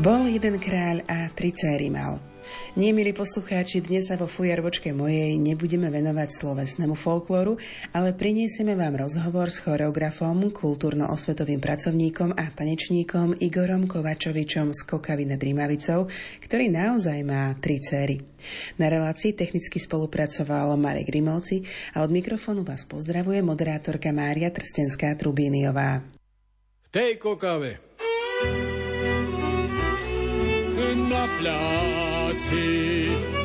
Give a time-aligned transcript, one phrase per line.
[0.00, 2.24] Bol jeden kráľ a tri céry mal.
[2.72, 7.60] Nie, milí poslucháči, dnes sa vo fujarvočke mojej nebudeme venovať slovesnému folklóru,
[7.92, 15.36] ale priniesieme vám rozhovor s choreografom, kultúrno-osvetovým pracovníkom a tanečníkom Igorom Kovačovičom z Kokavy nad
[15.36, 16.08] Rímavicou,
[16.48, 18.24] ktorý naozaj má tri céry.
[18.80, 21.60] Na relácii technicky spolupracoval Marek Rimovci
[21.92, 26.08] a od mikrofónu vás pozdravuje moderátorka Mária Trstenská-Trubíniová.
[26.80, 27.90] V tej kokave
[31.40, 33.39] pláci.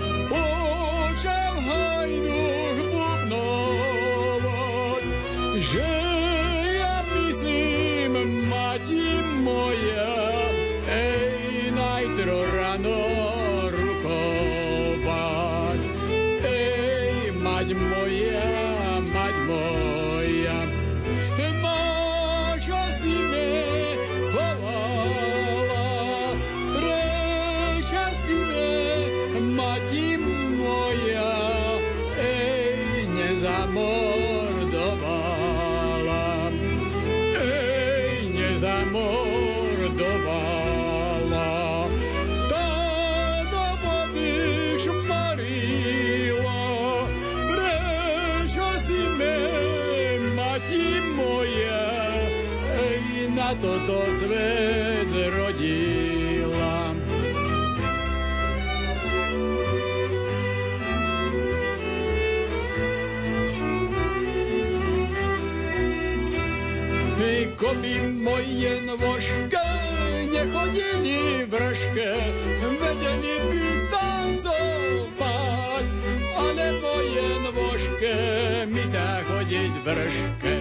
[78.66, 80.54] My sa chodiť vrške,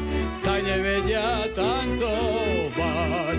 [0.45, 3.39] tak nevedia tancovať.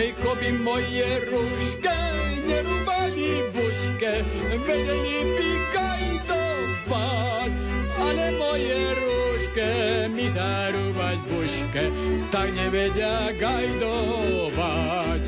[0.00, 1.98] Hej, koby moje rúške
[2.48, 4.24] nerúbali buške,
[4.64, 7.50] vedeli by kajdovať,
[8.00, 9.70] ale moje rúške
[10.08, 11.84] mi zarúbať buške,
[12.32, 15.22] tak nevedia gajdovať.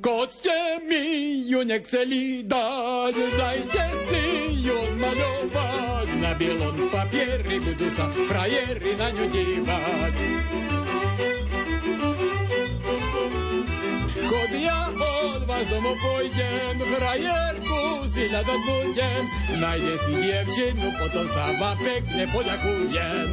[0.00, 4.24] Kot ste mi ju nechceli dať, dajte si
[4.64, 6.08] ju malovať.
[6.24, 10.14] Na bielom papieri budú sa frajeri na ňu dívať.
[14.50, 19.22] Kod ja od vás domov pôjdem, frajerku si hľadať budem.
[19.62, 23.28] Najde si dievčinu, potom sa vám pekne poďakujem.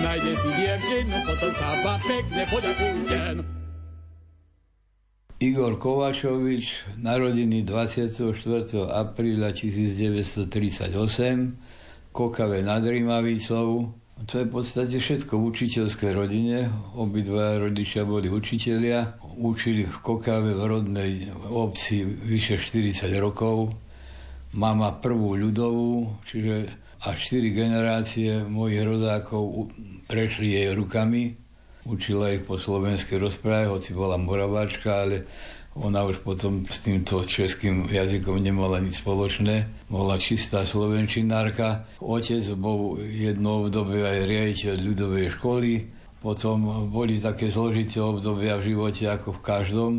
[0.00, 3.57] Nájde si dievčinu, potom sa vám pekne poďakujem.
[5.38, 8.34] Igor Kovačovič, narodený 24.
[8.90, 10.90] apríla 1938,
[12.10, 13.94] Kokave nad Rímavicou.
[14.26, 16.66] To je v podstate všetko v učiteľskej rodine.
[16.98, 19.14] Obidva rodičia boli učitelia.
[19.38, 23.70] Učili v Kokave v rodnej obci vyše 40 rokov.
[24.58, 26.66] Mama prvú ľudovú, čiže
[26.98, 29.70] a štyri generácie mojich rodákov
[30.10, 31.37] prešli jej rukami.
[31.88, 35.24] Učila ich po slovenskej rozpráve, hoci bola moraváčka, ale
[35.78, 39.88] ona už potom s týmto českým jazykom nemala nič spoločné.
[39.88, 41.88] Bola čistá slovenčinárka.
[42.04, 45.72] Otec bol jedno obdobie aj riaditeľ ľudovej školy.
[46.18, 49.92] Potom boli také zložité obdobia v živote ako v každom.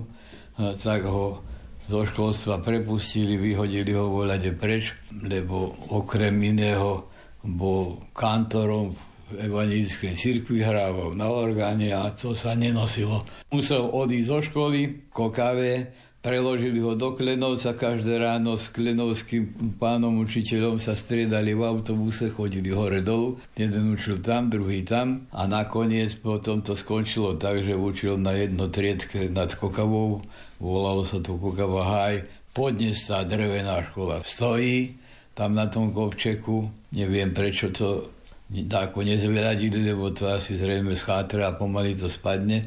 [0.59, 1.41] Tak ho
[1.89, 7.09] zo školstva prepustili, vyhodili ho voľade preč, lebo okrem iného
[7.41, 9.01] bol kantorom v
[9.37, 13.27] evangelickej cirkvi, hrával na orgáne a to sa nenosilo.
[13.53, 20.75] Musel odísť zo školy, kokave, Preložili ho do Klenovca, každé ráno s klenovským pánom učiteľom
[20.75, 26.59] sa striedali v autobuse, chodili hore dolu, jeden učil tam, druhý tam a nakoniec potom
[26.59, 30.19] to skončilo tak, že učil na jedno triedke nad Kokavou,
[30.59, 34.99] volalo sa to Kokava Haj, podnes tá drevená škola stojí
[35.31, 38.11] tam na tom kopčeku, neviem prečo to
[38.49, 42.65] ako nezveradili, lebo to asi zrejme schátra a pomaly to spadne,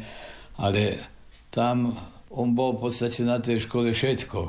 [0.55, 1.03] ale
[1.51, 1.91] tam
[2.31, 4.41] on bol v podstate na tej škole všetko.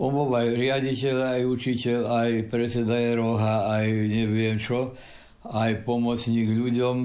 [0.00, 4.96] On bol aj riaditeľ, aj učiteľ, aj predseda roha, aj neviem čo,
[5.48, 6.96] aj pomocník ľuďom,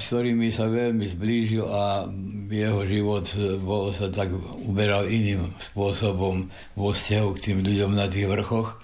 [0.00, 2.08] s ktorými sa veľmi zblížil a
[2.50, 3.24] jeho život
[3.62, 4.34] bol, sa tak
[4.66, 8.80] uberal iným spôsobom vo vzťahu k tým ľuďom na tých vrchoch,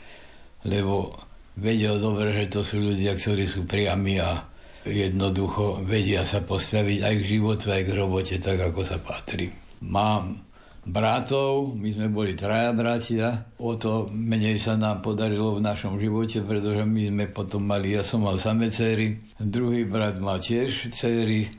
[0.66, 1.25] lebo
[1.56, 4.44] vedel dobre, že to sú ľudia, ktorí sú priami a
[4.86, 9.50] jednoducho vedia sa postaviť aj k životu, aj k robote, tak ako sa patrí.
[9.82, 10.46] Mám
[10.86, 16.46] bratov, my sme boli traja bratia, o to menej sa nám podarilo v našom živote,
[16.46, 21.50] pretože my sme potom mali, ja som mal same céry, druhý brat má tiež céry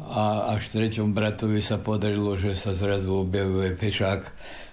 [0.00, 4.24] a až treťom bratovi sa podarilo, že sa zrazu objavuje pešák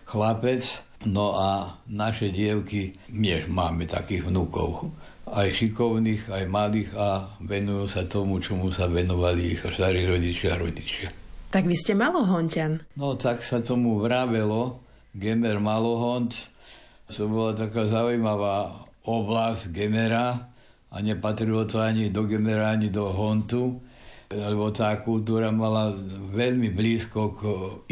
[0.07, 4.89] chlapec, no a naše dievky, miež máme takých vnúkov,
[5.27, 10.61] aj šikovných, aj malých a venujú sa tomu, čomu sa venovali ich starí rodičia a
[10.61, 11.11] rodičia.
[11.51, 12.97] Tak vy ste Malohonťan.
[12.99, 14.83] No tak sa tomu vravelo,
[15.15, 16.31] Gemer Malohont.
[17.07, 20.35] To bola taká zaujímavá oblasť Gemera
[20.91, 23.79] a nepatrilo to ani do Gemera, ani do Hontu,
[24.27, 25.95] lebo tá kultúra mala
[26.35, 27.41] veľmi blízko k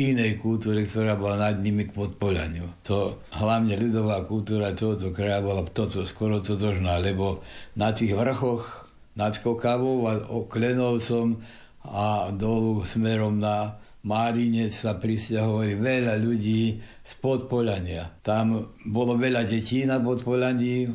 [0.03, 2.83] inej kultúre, ktorá bola nad nimi k podpoľaniu.
[2.91, 7.39] To hlavne ľudová kultúra tohoto kraja bola toto, skoro totožná, lebo
[7.79, 11.39] na tých vrchoch nad Kokavou a Klenovcom
[11.87, 18.21] a dolu smerom na Márinec sa pristahovali veľa ľudí z Podpolania.
[18.21, 20.85] Tam bolo veľa detí na Podpolaní,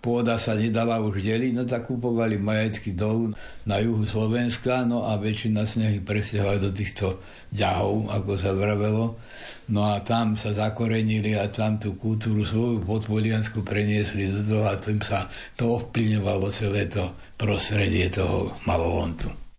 [0.00, 3.36] pôda sa nedala už deliť, no tak kupovali majetky dolu
[3.68, 6.00] na juhu Slovenska, no a väčšina z nich
[6.60, 7.20] do týchto
[7.52, 9.20] ďahov, ako sa vravelo.
[9.70, 14.74] No a tam sa zakorenili a tam tú kultúru svoju podpoliansku preniesli do toho a
[14.74, 17.06] tým sa to ovplyvňovalo celé to
[17.38, 19.49] prostredie toho malovontu.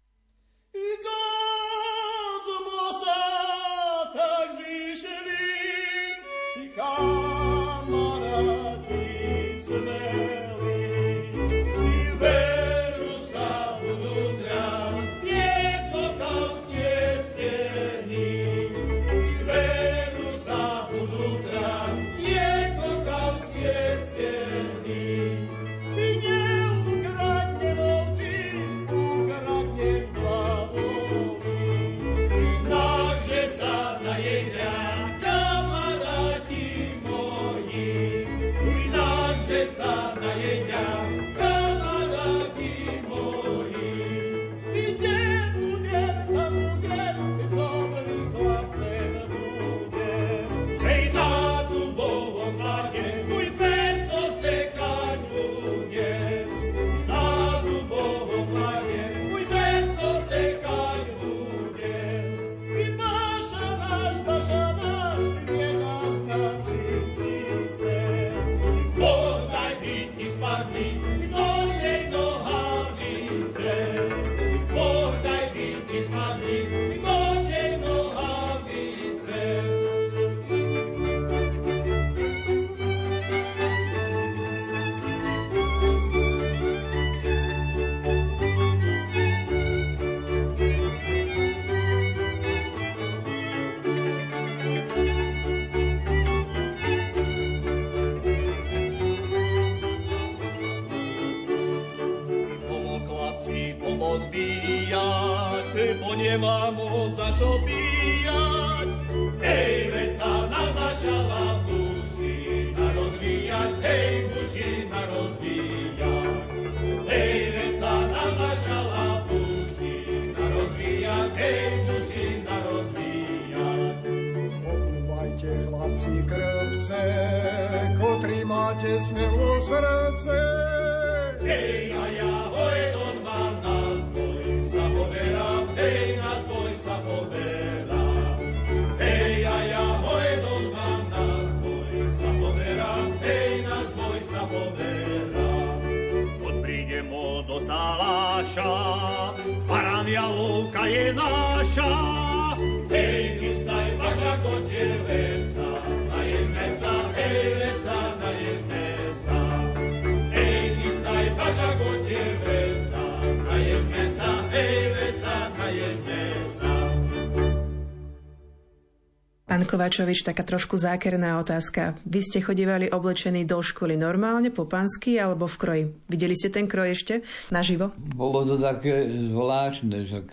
[169.92, 172.00] Kovačovič, taká trošku zákerná otázka.
[172.08, 175.84] Vy ste chodívali oblečení do školy normálne, po pansky alebo v kroji?
[176.08, 177.92] Videli ste ten kroj ešte naživo?
[178.00, 180.24] Bolo to také zvláštne, že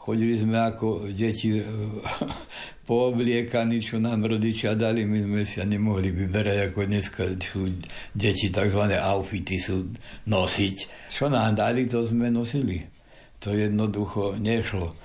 [0.00, 1.60] chodili sme ako deti
[2.88, 7.68] poobliekaní, čo nám rodičia dali, my sme si nemohli vyberať, ako dneska sú
[8.16, 8.80] deti tzv.
[8.96, 9.92] outfity sú
[10.24, 10.76] nosiť.
[11.12, 12.80] Čo nám dali, to sme nosili.
[13.44, 14.96] To jednoducho nešlo.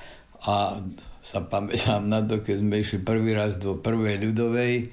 [0.48, 0.80] A
[1.30, 4.90] sa pamätám na to, keď sme išli prvý raz do prvej ľudovej,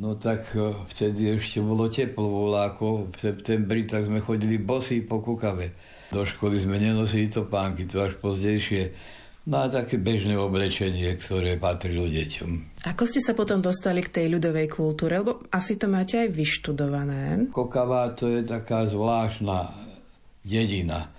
[0.00, 5.04] no tak e, vtedy ešte bolo teplo, bolo ako v septembri, tak sme chodili bosí
[5.04, 5.76] po kukave.
[6.08, 8.96] Do školy sme nenosili topánky, to až pozdejšie.
[9.48, 12.80] No a také bežné oblečenie, ktoré patrilo deťom.
[12.88, 15.20] Ako ste sa potom dostali k tej ľudovej kultúre?
[15.20, 17.48] Lebo asi to máte aj vyštudované.
[17.52, 19.72] Kokava to je taká zvláštna
[20.44, 21.12] dedina.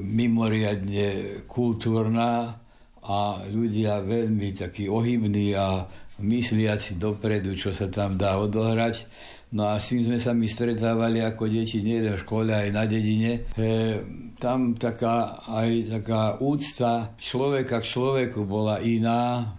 [0.00, 2.60] Mimoriadne kultúrna,
[3.04, 5.88] a ľudia veľmi takí ohybní a
[6.20, 9.08] mysliaci dopredu, čo sa tam dá odohrať.
[9.50, 12.86] No a s tým sme sa my stretávali ako deti nielen v škole, aj na
[12.86, 13.50] dedine.
[13.58, 13.98] E,
[14.38, 19.50] tam taká, aj taká úcta človeka k človeku bola iná.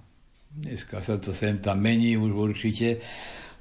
[0.52, 3.04] Dneska sa to sem tam mení už určite,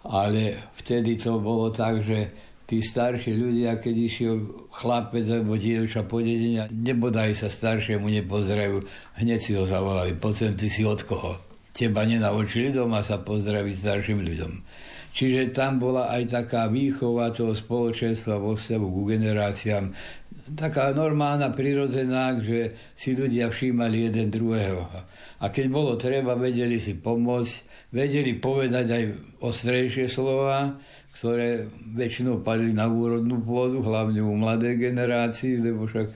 [0.07, 2.31] ale vtedy to bolo tak, že
[2.71, 4.35] tí starší ľudia, keď išiel
[4.71, 8.87] chlapec alebo dievča po dedine, nebodaj sa staršiemu nepozdravujú,
[9.19, 11.35] hneď si ho zavolali, poď ty si od koho.
[11.75, 14.53] Teba nenaučili doma sa pozdraviť starším ľuďom.
[15.11, 19.91] Čiže tam bola aj taká výchova toho spoločenstva vo vzťahu ku generáciám,
[20.55, 24.87] taká normálna, prirodzená, že si ľudia všímali jeden druhého.
[25.43, 27.55] A keď bolo treba, vedeli si pomôcť,
[27.91, 29.05] vedeli povedať aj
[29.43, 30.79] ostrejšie slova,
[31.21, 36.09] ktoré väčšinou padli na úrodnú pôdu, hlavne u mladej generácii, lebo však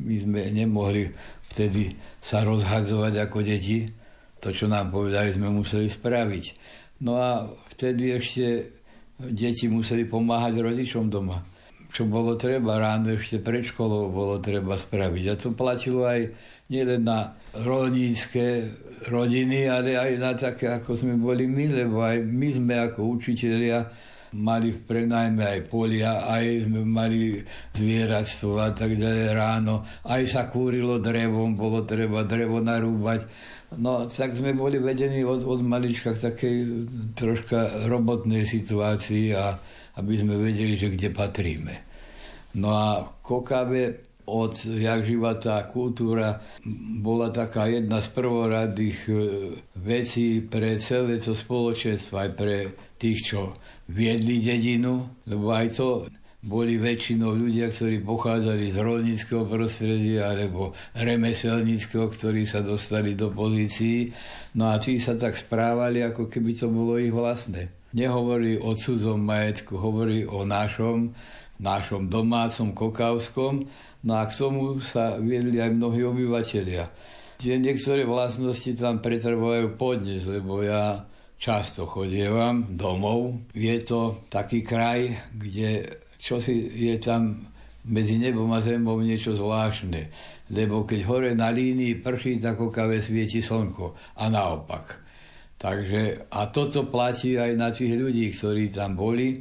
[0.00, 1.12] my sme nemohli
[1.52, 1.92] vtedy
[2.24, 3.84] sa rozhadzovať ako deti.
[4.40, 6.44] To, čo nám povedali, sme museli spraviť.
[7.04, 7.44] No a
[7.76, 8.72] vtedy ešte
[9.20, 11.44] deti museli pomáhať rodičom doma.
[11.92, 15.24] Čo bolo treba ráno ešte pred školou, bolo treba spraviť.
[15.28, 16.32] A to platilo aj
[16.72, 18.72] nielen na rolnícke
[19.04, 23.84] rodiny, ale aj na také, ako sme boli my, lebo aj my sme ako učitelia
[24.34, 27.38] mali v prenajme aj polia, aj sme mali
[27.76, 33.28] zvieratstvo a tak ďalej ráno, aj sa kúrilo drevom, bolo treba drevo narúbať.
[33.76, 36.56] No, tak sme boli vedení od, od malička k takej
[37.18, 39.58] troška robotnej situácii a
[39.98, 41.74] aby sme vedeli, že kde patríme.
[42.56, 46.42] No a Kokabe od jak živa tá kultúra
[46.98, 49.14] bola taká jedna z prvoradých e,
[49.78, 53.54] vecí pre celé to spoločenstvo, aj pre tých, čo
[53.90, 55.88] viedli dedinu, lebo aj to
[56.46, 64.14] boli väčšinou ľudia, ktorí pochádzali z rolníckého prostredia alebo remeselníckého, ktorí sa dostali do pozícií.
[64.54, 67.74] No a tí sa tak správali, ako keby to bolo ich vlastné.
[67.98, 71.10] Nehovorí o cudzom majetku, hovorí o našom,
[71.58, 73.66] našom domácom kokavskom,
[74.06, 76.86] no a k tomu sa viedli aj mnohí obyvateľia.
[77.42, 81.04] Tie niektoré vlastnosti tam pretrvajú podnes, lebo ja
[81.36, 83.52] často chodievam domov.
[83.52, 87.46] Je to taký kraj, kde čo si je tam
[87.86, 90.10] medzi nebom a zemou niečo zvláštne.
[90.50, 94.18] Lebo keď hore na línii prší, tak okave svieti slnko.
[94.18, 95.06] A naopak.
[95.56, 99.40] Takže, a toto platí aj na tých ľudí, ktorí tam boli.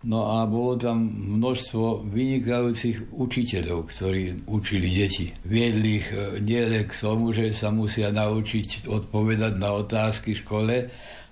[0.00, 5.28] No a bolo tam množstvo vynikajúcich učiteľov, ktorí učili deti.
[5.44, 10.74] Viedli ich e, nielen k tomu, že sa musia naučiť odpovedať na otázky v škole,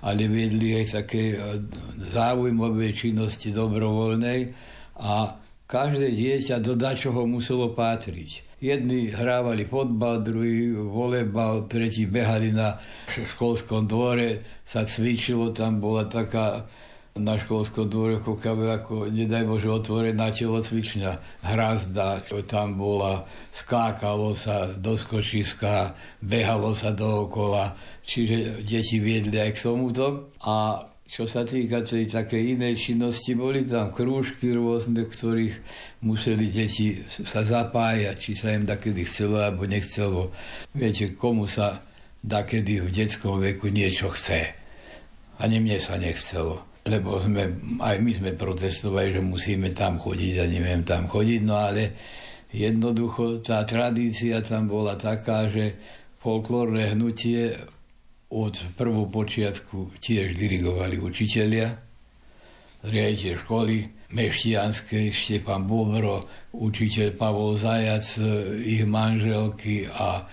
[0.02, 1.36] ale viedli aj také e,
[2.14, 4.40] záujmové činnosti dobrovoľnej
[4.98, 5.34] a
[5.68, 8.58] každé dieťa do dačoho muselo pátriť.
[8.58, 12.74] Jedni hrávali fotbal, druhý volebal, tretí behali na
[13.06, 16.66] školskom dvore, sa cvičilo, tam bola taká
[17.18, 21.42] na školskom dvore Kokave ako, nedaj Bože, otvorená telocvičňa.
[21.42, 27.74] Hrazda, čo tam bola, skákalo sa do skočiska, behalo sa dookola,
[28.06, 30.30] čiže deti viedli aj k tomuto.
[30.46, 35.56] A čo sa týka tej takej inej činnosti, boli tam krúžky rôzne, ktorých
[36.04, 40.30] museli deti sa zapájať, či sa im takedy chcelo alebo nechcelo.
[40.76, 41.80] Viete, komu sa
[42.20, 44.52] takedy v detskom veku niečo chce.
[45.40, 50.44] Ani mne sa nechcelo lebo sme, aj my sme protestovali, že musíme tam chodiť a
[50.48, 51.82] neviem tam chodiť, no ale
[52.48, 55.76] Jednoducho tá tradícia tam bola taká, že
[56.24, 57.60] folklórne hnutie
[58.32, 61.76] od prvú počiatku tiež dirigovali učitelia,
[62.88, 63.76] riaditeľ školy,
[64.08, 66.24] Meštianskej, Štefan Bobro,
[66.56, 68.16] učiteľ Pavol Zajac,
[68.64, 70.24] ich manželky a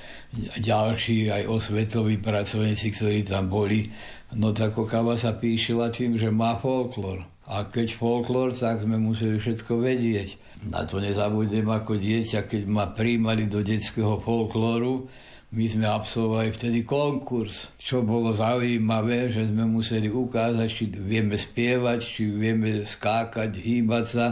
[0.56, 3.92] ďalší aj osvetoví pracovníci, ktorí tam boli.
[4.36, 7.24] No tak Okava sa píšila tým, že má folklór.
[7.48, 10.36] A keď folklór, tak sme museli všetko vedieť.
[10.68, 15.08] Na to nezabudnem ako dieťa, keď ma príjmali do detského folklóru,
[15.56, 22.00] my sme absolvovali vtedy konkurs, čo bolo zaujímavé, že sme museli ukázať, či vieme spievať,
[22.04, 24.26] či vieme skákať, hýbať sa,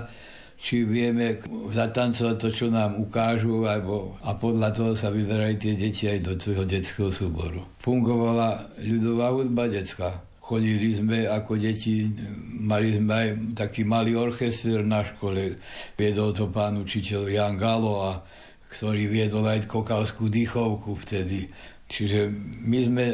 [0.63, 1.35] či vieme
[1.75, 6.33] zatancovať to, čo nám ukážu, alebo, a podľa toho sa vyberali tie deti aj do
[6.39, 7.59] tvojho detského súboru.
[7.83, 10.23] Fungovala ľudová hudba detská.
[10.39, 12.07] Chodili sme ako deti,
[12.63, 13.29] mali sme aj
[13.59, 15.59] taký malý orchester na škole.
[15.99, 18.23] Viedol to pán učiteľ Jan Galo a
[18.71, 21.43] ktorý viedol aj kokalskú dýchovku vtedy.
[21.91, 22.31] Čiže
[22.63, 23.05] my sme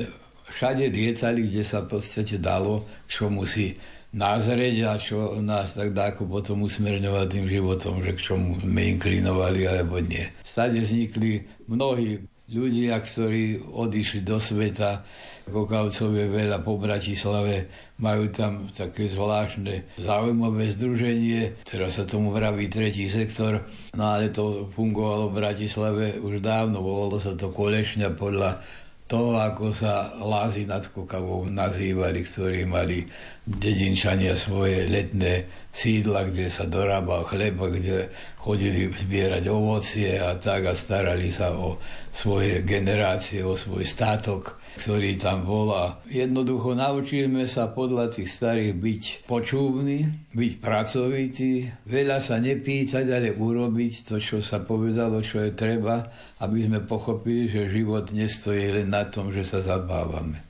[0.53, 3.73] všade lietali, kde sa v podstate dalo, čo musí
[4.13, 9.69] názrieť a čo nás tak dáko potom usmerňovať tým životom, že k čomu sme inklinovali
[9.69, 10.25] alebo nie.
[10.41, 15.05] Stade vznikli mnohí ľudia, ktorí odišli do sveta,
[15.49, 17.65] Kokavcov je veľa po Bratislave,
[17.97, 23.65] majú tam také zvláštne zaujímavé združenie, teraz sa tomu vraví tretí sektor,
[23.97, 28.61] no ale to fungovalo v Bratislave už dávno, volalo sa to Kolešňa podľa
[29.09, 33.01] toho, ako sa lázy nad Kokavou nazývali, ktorí mali
[33.41, 40.77] dedinčania svoje letné sídla, kde sa dorábal chleba, kde chodili zbierať ovocie a tak a
[40.77, 41.81] starali sa o
[42.13, 48.73] svoje generácie, o svoj státok ktorý tam bol a jednoducho naučíme sa podľa tých starých
[48.75, 51.53] byť počúvni, byť pracovití,
[51.87, 56.09] veľa sa nepýtať, ale urobiť to, čo sa povedalo, čo je treba,
[56.43, 60.48] aby sme pochopili, že život nestojí len na tom, že sa zabávame.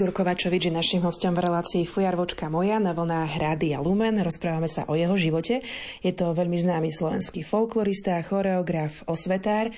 [0.00, 4.16] Igor Kovačovič je našim hostom v relácii Fujarvočka moja na vlnách Rádia Lumen.
[4.24, 5.60] Rozprávame sa o jeho živote.
[6.00, 9.68] Je to veľmi známy slovenský folklorista, choreograf, osvetár.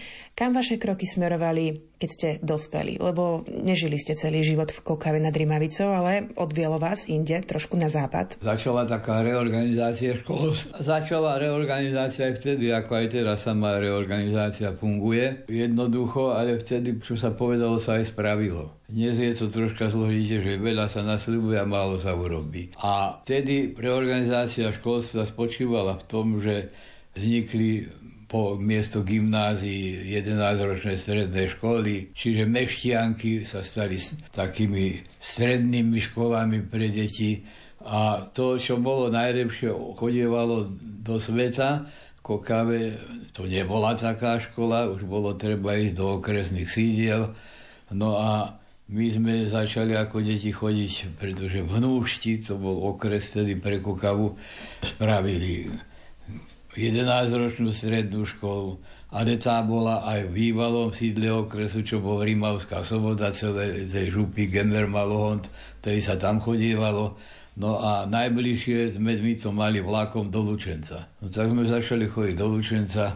[0.42, 2.98] Kam vaše kroky smerovali, keď ste dospeli?
[2.98, 7.86] Lebo nežili ste celý život v Kokave nad Rimavicou, ale odvielo vás inde, trošku na
[7.86, 8.42] západ.
[8.42, 10.50] Začala taká reorganizácia škôl.
[10.82, 15.46] Začala reorganizácia aj vtedy, ako aj teraz sama reorganizácia funguje.
[15.46, 18.74] Jednoducho, ale vtedy, čo sa povedalo, sa aj spravilo.
[18.90, 22.74] Dnes je to troška zložité, že veľa sa nasľubuje a málo sa urobí.
[22.82, 26.74] A vtedy reorganizácia školstva spočívala v tom, že
[27.14, 27.86] vznikli
[28.32, 34.00] po miesto gymnázií 11-ročné stredné školy, čiže meštianky sa stali
[34.32, 37.44] takými strednými školami pre deti.
[37.84, 39.68] A to, čo bolo najlepšie,
[40.00, 41.84] chodievalo do sveta,
[42.24, 42.96] Kokave,
[43.36, 47.34] to nebola taká škola, už bolo treba ísť do okresných sídiel,
[47.92, 48.56] no a
[48.88, 54.38] my sme začali ako deti chodiť, pretože v Hnúšti, to bol okres tedy pre Kokavu,
[54.80, 55.68] spravili
[56.72, 58.80] 11-ročnú strednú školu,
[59.12, 64.48] ale tá bola aj v bývalom sídle okresu, čo bol Rimavská sobota, celé tej župy
[64.48, 65.44] Gemer Malohont,
[65.84, 67.16] ktorý sa tam chodievalo.
[67.60, 71.12] No a najbližšie sme my to mali vlakom do Lučenca.
[71.20, 73.12] No tak sme začali chodiť do Lučenca,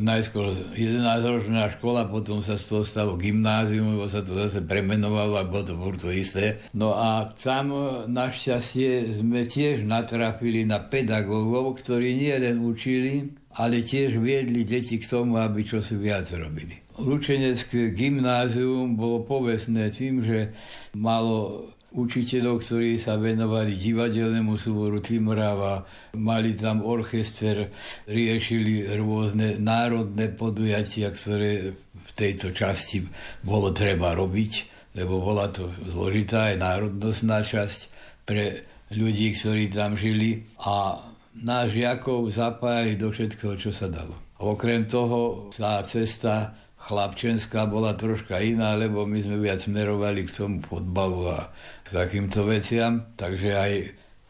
[0.00, 5.44] najskôr 11-ročná škola, potom sa z toho stalo gymnázium, lebo sa to zase premenovalo a
[5.46, 6.58] bolo to furt to isté.
[6.74, 7.70] No a tam
[8.08, 15.04] našťastie sme tiež natrafili na pedagógov, ktorí nie len učili, ale tiež viedli deti k
[15.04, 16.78] tomu, aby čo si viac robili.
[16.98, 20.50] Lučenecké gymnázium bolo povestné tým, že
[20.98, 25.88] malo učiteľov, ktorí sa venovali divadelnému súboru Timrava,
[26.20, 27.72] mali tam orchester,
[28.04, 33.08] riešili rôzne národné podujatia, ktoré v tejto časti
[33.40, 34.52] bolo treba robiť,
[35.00, 37.80] lebo bola to zložitá aj národnostná časť
[38.28, 41.00] pre ľudí, ktorí tam žili a
[41.40, 44.16] náš žiakov zapájali do všetkého, čo sa dalo.
[44.38, 50.58] Okrem toho tá cesta chlapčenská bola troška iná, lebo my sme viac smerovali k tomu
[50.62, 51.50] fotbalu a
[51.82, 53.12] k takýmto veciam.
[53.18, 53.72] Takže aj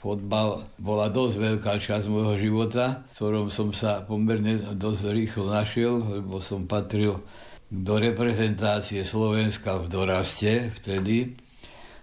[0.00, 6.00] fotbal bola dosť veľká časť môjho života, v ktorom som sa pomerne dosť rýchlo našiel,
[6.18, 7.20] lebo som patril
[7.68, 11.36] do reprezentácie Slovenska v doraste vtedy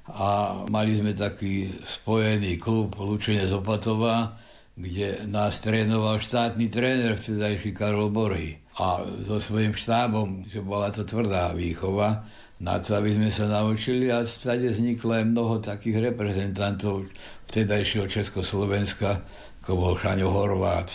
[0.06, 4.38] a mali sme taký spojený klub Lučenie z Opatova,
[4.78, 11.08] kde nás trénoval štátny tréner vtedajší Karol Borhy a so svojím štábom, že bola to
[11.08, 12.28] tvrdá výchova,
[12.60, 17.08] na to, aby sme sa naučili a stade vzniklo aj mnoho takých reprezentantov
[17.52, 19.20] vtedajšieho Československa,
[19.60, 20.88] ako bol Šaňo Horvát,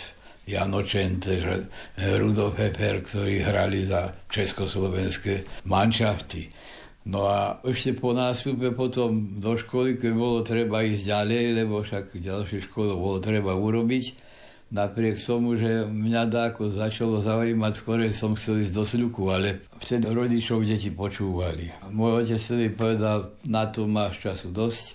[0.49, 1.37] Jano Čente,
[1.97, 6.49] Rudolf Heper, ktorí hrali za československé manšafty.
[7.01, 12.13] No a ešte po nástupe potom do školy, keď bolo treba ísť ďalej, lebo však
[12.13, 14.30] ďalšie školu bolo treba urobiť,
[14.71, 20.07] napriek tomu, že mňa dáko začalo zaujímať, skôr som chcel ísť do sľuku, ale vtedy
[20.07, 21.69] rodičov deti počúvali.
[21.91, 24.85] Môj otec vtedy povedal, na to máš času dosť,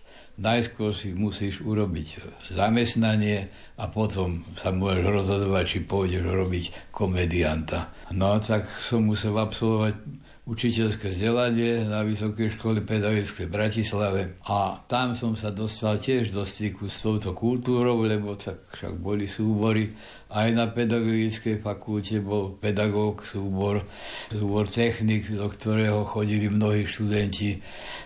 [0.40, 2.08] najskôr si musíš urobiť
[2.52, 7.92] zamestnanie a potom sa môžeš rozhodovať, či pôjdeš robiť komedianta.
[8.12, 15.10] No tak som musel absolvovať učiteľské vzdelanie na Vysokej škole pedagogické v Bratislave a tam
[15.18, 19.90] som sa dostal tiež do styku s touto kultúrou, lebo tak však boli súbory.
[20.30, 23.82] Aj na pedagogickej fakulte bol pedagóg súbor,
[24.30, 27.58] súbor technik, do ktorého chodili mnohí študenti.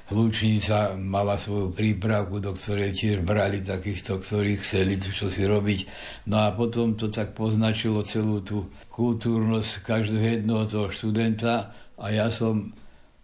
[0.09, 5.81] Lučnica mala svoju prípravku, do ktorej tiež brali takýchto, ktorí chceli čo si robiť.
[6.33, 12.33] No a potom to tak poznačilo celú tú kultúrnosť každého jednoho toho študenta a ja
[12.33, 12.73] som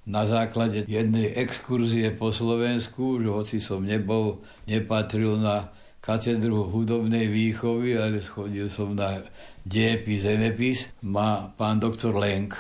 [0.07, 4.39] na základe jednej exkurzie po Slovensku, že hoci som nebol,
[4.71, 9.27] nepatril na katedru hudobnej výchovy, ale schodil som na
[9.67, 12.55] diepis, zemepis, má pán doktor Lenk,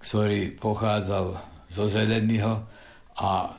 [0.00, 1.36] ktorý pochádzal
[1.68, 2.64] zo Zeleného
[3.20, 3.52] a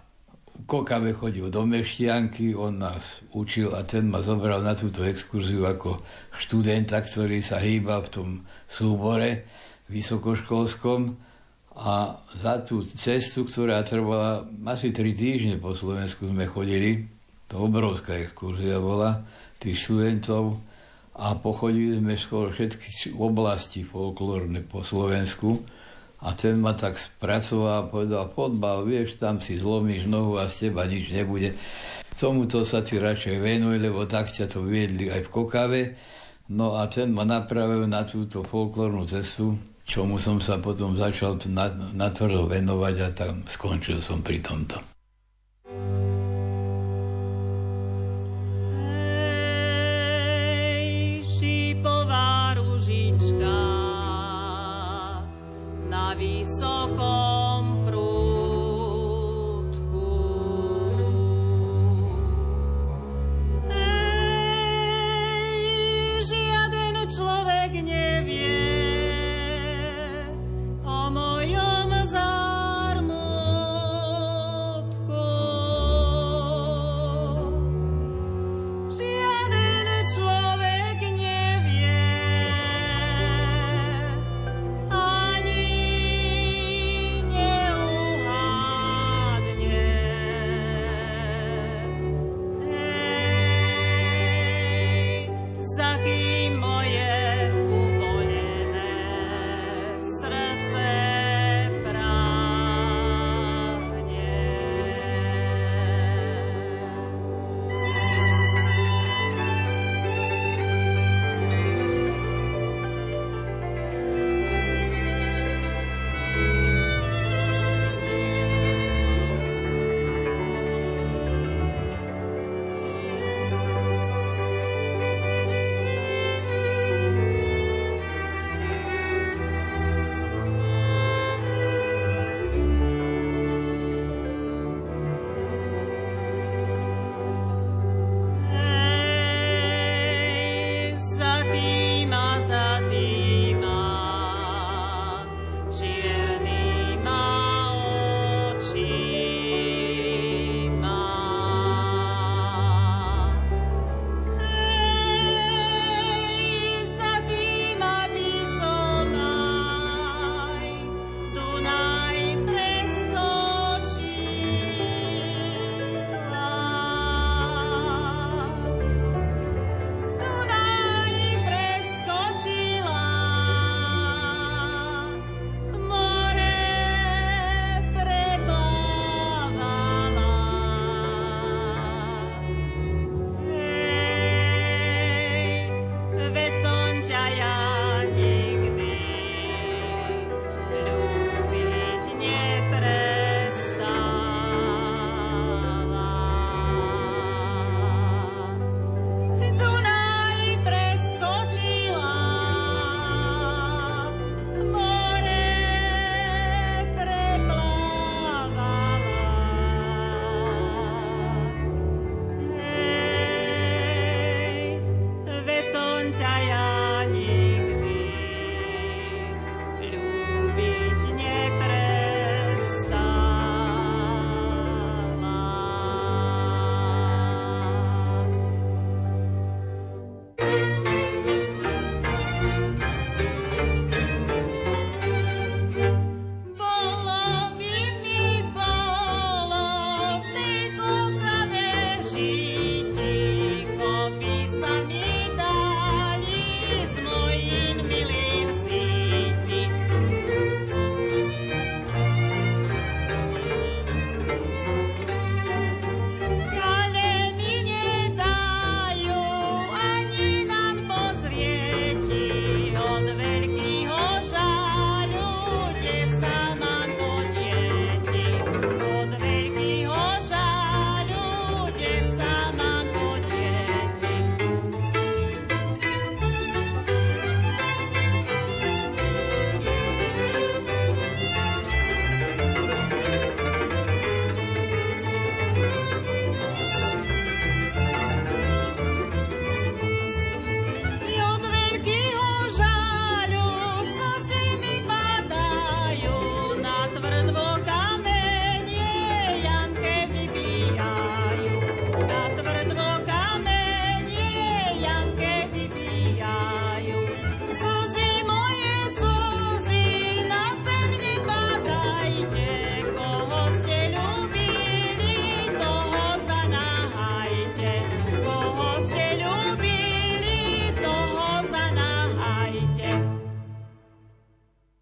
[0.66, 6.02] Kokave chodil do Meštianky, on nás učil a ten ma zobral na túto exkurziu ako
[6.36, 8.30] študenta, ktorý sa hýba v tom
[8.68, 9.46] súbore
[9.88, 11.29] vysokoškolskom
[11.80, 17.08] a za tú cestu, ktorá trvala asi tri týždne po Slovensku sme chodili,
[17.48, 19.24] to obrovská exkurzia bola,
[19.64, 20.60] tých študentov
[21.16, 25.56] a pochodili sme skoro všetky oblasti folklórne po Slovensku
[26.20, 30.68] a ten ma tak spracoval a povedal, podbal, vieš, tam si zlomíš nohu a z
[30.68, 31.56] teba nič nebude.
[32.12, 35.84] Tomuto sa ti radšej venuj, lebo tak ťa to viedli aj v Kokave.
[36.52, 39.56] No a ten ma napravil na túto folklórnu cestu
[39.90, 41.42] čomu som sa potom začal
[41.98, 44.78] natvrdo venovať a tam skončil som pri tomto.
[55.90, 57.49] Na vysokom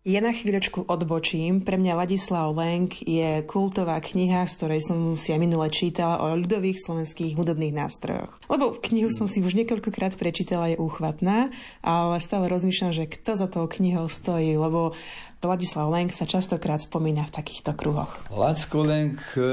[0.07, 1.67] Ja na chvíľočku odbočím.
[1.67, 6.31] Pre mňa Ladislav Lenk je kultová kniha, z ktorej som si aj minule čítala o
[6.31, 8.31] ľudových slovenských hudobných nástrojoch.
[8.47, 11.51] Lebo knihu som si už niekoľkokrát prečítala, je úchvatná,
[11.83, 14.95] ale stále rozmýšľam, že kto za tou knihou stojí, lebo
[15.43, 18.15] Ladislav Lenk sa častokrát spomína v takýchto kruhoch.
[18.31, 19.43] Lacko Lenk eh,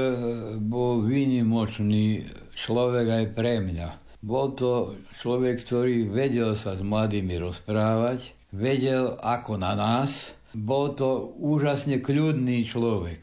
[0.55, 4.23] bol výnimočný človek aj pre mňa.
[4.23, 11.35] Bol to človek, ktorý vedel sa s mladými rozprávať, vedel ako na nás, bol to
[11.35, 13.19] úžasne kľudný človek,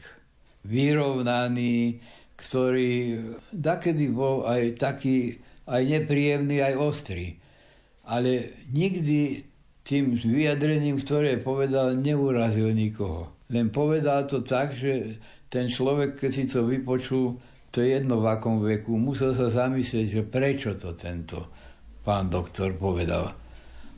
[0.61, 1.97] vyrovnaný,
[2.37, 3.19] ktorý
[3.49, 7.41] dakedy bol aj taký, aj nepríjemný, aj ostrý.
[8.05, 9.41] Ale nikdy
[9.83, 13.33] tým vyjadrením, ktoré povedal, neurazil nikoho.
[13.51, 15.19] Len povedal to tak, že
[15.51, 17.37] ten človek, keď si to vypočul,
[17.73, 21.49] to je jedno v akom veku, musel sa zamyslieť, že prečo to tento
[22.05, 23.33] pán doktor povedal.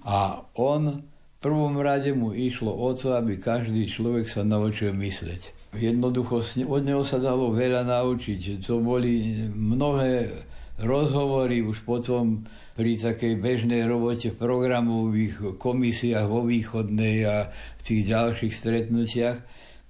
[0.05, 1.01] A on
[1.45, 5.53] prvom rade mu išlo o to, aby každý človek sa naučil mysleť.
[5.77, 8.65] Jednoducho od neho sa dalo veľa naučiť.
[8.65, 10.33] To boli mnohé
[10.81, 18.01] rozhovory už potom pri takej bežnej robote v programových komisiách vo východnej a v tých
[18.09, 19.37] ďalších stretnutiach,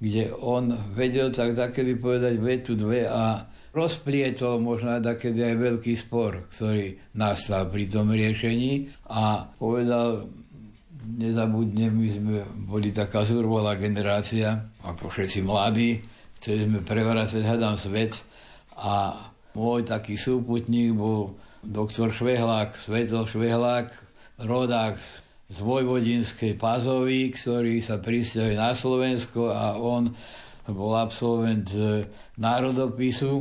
[0.03, 6.51] kde on vedel tak takedy povedať vetu dve a rozplietol možno takedy aj veľký spor,
[6.51, 10.29] ktorý nastal pri tom riešení a povedal,
[11.05, 16.01] nezabudnem, my sme boli taká zurvolá generácia, ako všetci mladí,
[16.41, 18.13] chceli sme prevracať, hľadám svet.
[18.75, 19.15] A
[19.55, 23.87] môj taký súputník bol doktor Švehlák, Svetol Švehlák,
[24.43, 24.99] rodák
[25.45, 30.09] z Vojvodinskej Pazovy, ktorý sa pristavil na Slovensko a on
[30.65, 32.09] bol absolvent e,
[32.41, 33.33] národopisu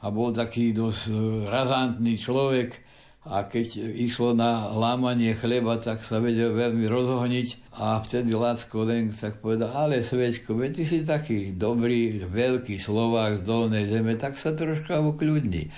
[0.00, 1.14] a bol taký dosť e,
[1.52, 2.72] razantný človek,
[3.22, 9.14] a keď išlo na lámanie chleba, tak sa vedel veľmi rozohniť a vtedy Lacko len
[9.14, 14.34] tak povedal, ale Sveťko, veď ty si taký dobrý, veľký Slovák z dolnej zeme, tak
[14.34, 15.70] sa troška ukľudni.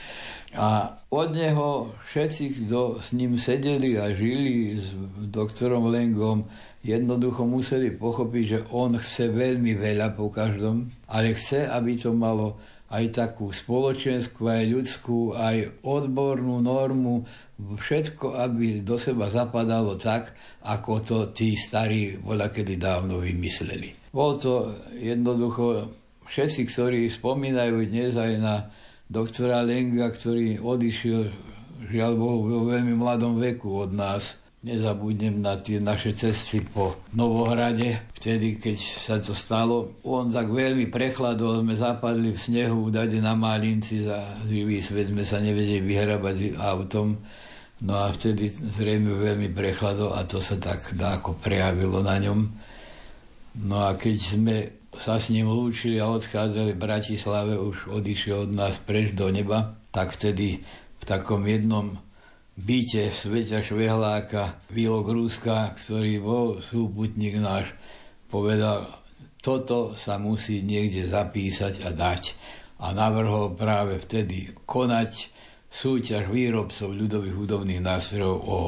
[0.57, 4.97] A od neho všetci, kto s ním sedeli a žili s
[5.29, 6.49] doktorom Lengom,
[6.81, 12.57] jednoducho museli pochopiť, že on chce veľmi veľa po každom, ale chce, aby to malo
[12.95, 17.27] aj takú spoločenskú, aj ľudskú, aj odbornú normu,
[17.59, 20.31] všetko, aby do seba zapadalo tak,
[20.63, 24.15] ako to tí starí voľa kedy dávno vymysleli.
[24.15, 25.91] Bol to jednoducho
[26.31, 28.71] všetci, ktorí spomínajú dnes aj na
[29.11, 31.23] doktora Lenga, ktorý odišiel,
[31.91, 38.01] žiaľ Bohu, vo veľmi mladom veku od nás, Nezabudnem na tie naše cesty po Novohrade,
[38.17, 40.01] vtedy, keď sa to stalo.
[40.09, 45.21] On tak veľmi prechladol, sme zapadli v snehu, dade na Málinci za živý svet, sme
[45.21, 47.21] sa nevedeli vyhrabať autom.
[47.85, 52.49] No a vtedy zrejme veľmi prechladol a to sa tak dáko prejavilo na ňom.
[53.69, 54.57] No a keď sme
[54.97, 59.77] sa s ním lúčili a odchádzali v Bratislave, už odišiel od nás preč do neba,
[59.93, 60.65] tak vtedy
[60.97, 62.01] v takom jednom
[62.55, 67.75] byte Sveťa Švehláka, Vilo Grúska, ktorý bol súputník náš,
[68.31, 69.05] povedal,
[69.43, 72.23] toto sa musí niekde zapísať a dať.
[72.81, 75.31] A navrhol práve vtedy konať
[75.69, 78.61] súťaž výrobcov ľudových hudobných nástrojov o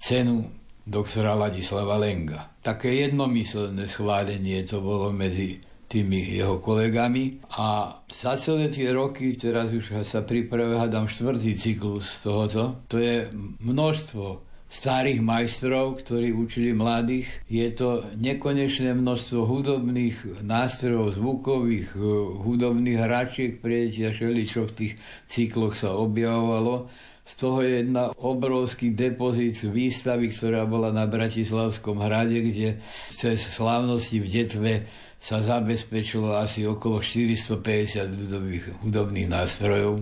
[0.00, 0.48] cenu
[0.84, 2.50] doktora Ladislava Lenga.
[2.60, 5.60] Také jednomyselné schválenie to bolo medzi
[5.90, 12.22] tými jeho kolegami a za celé tie roky, teraz už sa pripravuje, hádam, štvrtý cyklus
[12.22, 13.26] tohoto, to je
[13.58, 17.26] množstvo starých majstrov, ktorí učili mladých.
[17.50, 22.02] Je to nekonečné množstvo hudobných nástrojov, zvukových, eh,
[22.46, 24.94] hudobných hračiek, prietia šeli, čo v tých
[25.26, 26.86] cykloch sa objavovalo.
[27.26, 32.68] Z toho je jedna obrovský depozit výstavy, ktorá bola na Bratislavskom hrade, kde
[33.10, 34.72] cez slávnosti v detve
[35.20, 40.00] sa zabezpečilo asi okolo 450 ľudových hudobných nástrojov.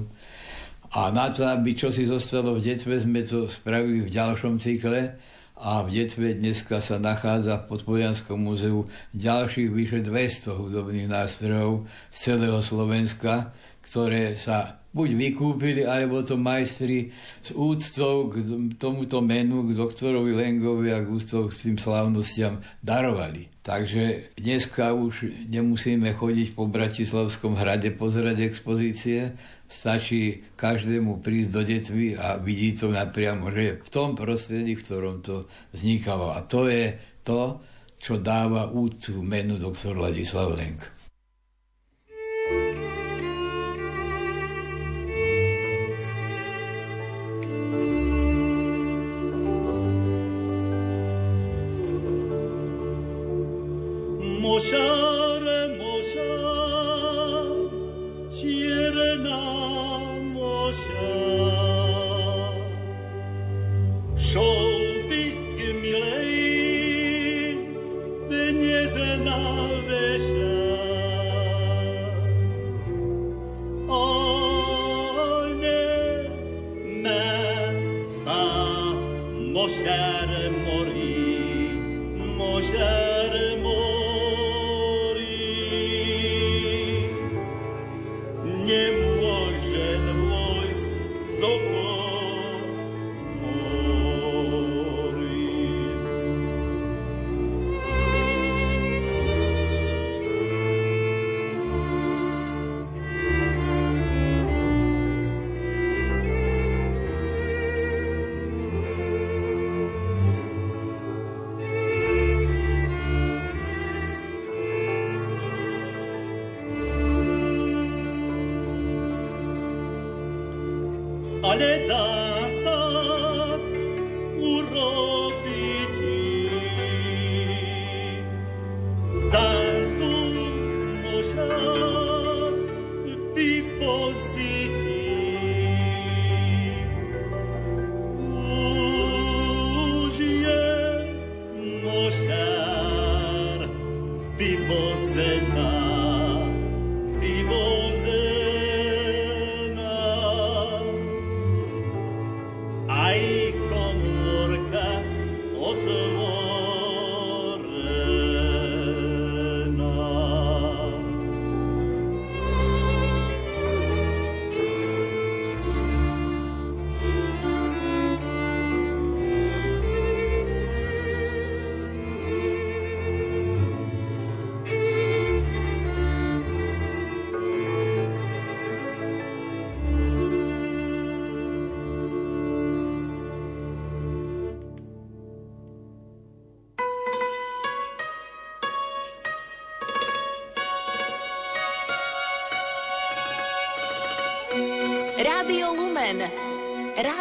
[0.95, 5.19] A na to, aby čo si zostalo v detve, sme to spravili v ďalšom cykle
[5.59, 12.17] a v detve dneska sa nachádza v Podpodianskom múzeu ďalších vyše 200 hudobných nástrojov z
[12.17, 13.51] celého Slovenska,
[13.83, 17.13] ktoré sa buď vykúpili, alebo to majstri
[17.45, 18.43] s úctou k
[18.81, 23.53] tomuto menu, k doktorovi Lengovi a k úctou k tým slávnostiam darovali.
[23.63, 29.37] Takže dneska už nemusíme chodiť po Bratislavskom hrade pozerať expozície,
[29.69, 34.83] stačí každému prísť do detvy a vidí to napriamo, že je v tom prostredí, v
[34.83, 35.45] ktorom to
[35.77, 36.33] vznikalo.
[36.33, 37.61] A to je to,
[38.01, 40.98] čo dáva úctu menu doktor Ladislav Lenk.
[54.49, 55.08] 陌生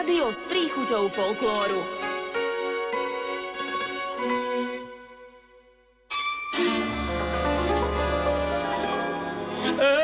[0.07, 1.83] Rádio s príchuťou folklóru.
[9.75, 9.99] Ej,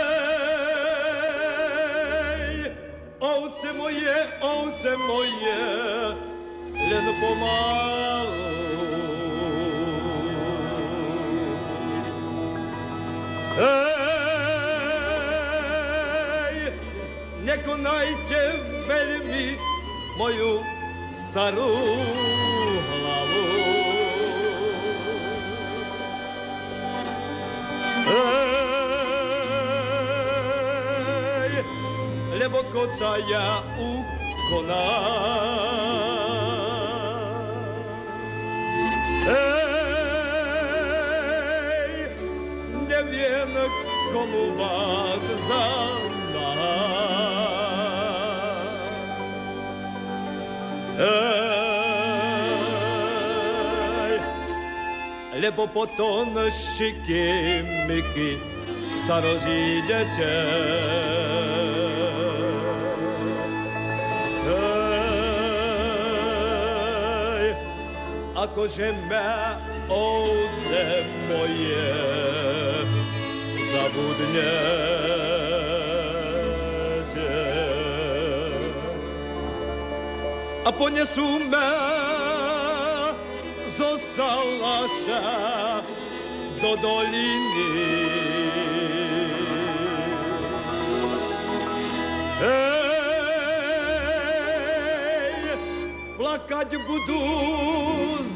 [3.23, 4.11] ovce moje,
[4.43, 5.63] ovce moje,
[6.75, 8.43] len pomalu.
[13.55, 13.79] Ej,
[17.47, 18.41] nekonajte
[18.83, 19.71] veľmi
[20.17, 20.61] moju
[21.13, 21.73] starú
[22.85, 23.45] hlavu.
[31.33, 31.53] Ej,
[32.37, 34.89] lebo koca ja ukoná.
[39.23, 39.53] Ej,
[42.85, 43.51] neviem,
[44.13, 46.02] komu vás za
[51.03, 51.11] Ej,
[55.43, 57.59] lebo potom šiky
[57.91, 58.39] myky
[59.03, 60.31] sa rozídete.
[67.33, 67.51] Ej,
[68.31, 69.59] akože mňa
[69.91, 70.83] ovce
[71.27, 71.91] moje
[73.75, 74.55] zabudne.
[80.63, 81.71] A ponesú me
[83.75, 85.23] zo Salaša
[86.63, 88.07] do doliny.
[92.39, 92.63] Ej,
[96.15, 97.23] plakať budú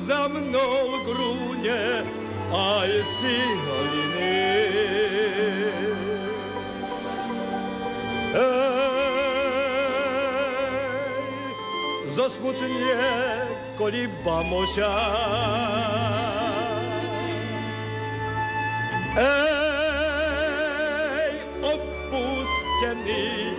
[0.03, 2.03] za mnou grúne
[2.51, 2.91] aj
[3.23, 4.46] si holiny.
[12.37, 12.97] Zosmutnie
[13.77, 14.93] kolibamosia.
[19.17, 19.41] Ej,
[21.65, 23.57] opustený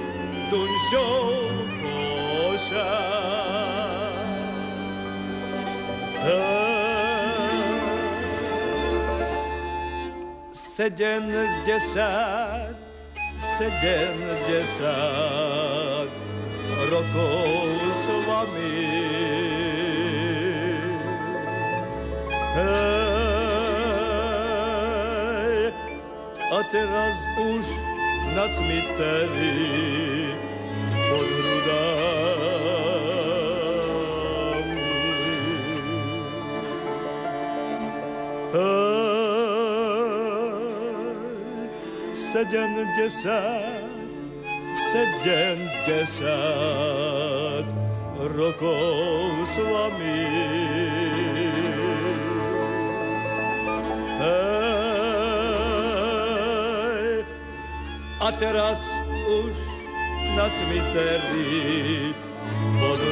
[0.51, 1.35] dunšou
[1.83, 2.95] koša.
[10.79, 11.99] Sedemdesát,
[13.59, 14.79] sedemdesát
[16.87, 17.57] rokov
[18.39, 18.70] s vami.
[22.59, 22.95] Hej,
[26.70, 27.66] teraz už
[28.34, 29.59] nacmiteli
[31.11, 31.78] pod hrudami.
[42.28, 43.89] Sedemdesát,
[44.93, 45.59] sedemdesát
[48.39, 50.22] rokov s vami.
[54.18, 55.66] Hej,
[58.22, 58.78] a teraz
[59.26, 59.51] už
[60.39, 62.14] na cmiteri
[62.78, 63.03] pod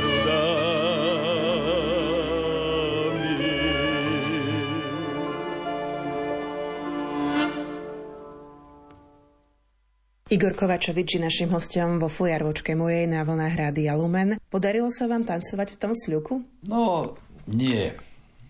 [10.27, 14.43] Igor Kovačovič je našim hostom vo fujarvočke mojej na vlnách Rádia Lumen.
[14.51, 16.43] Podarilo sa vám tancovať v tom sľuku?
[16.66, 17.14] No,
[17.47, 17.95] nie.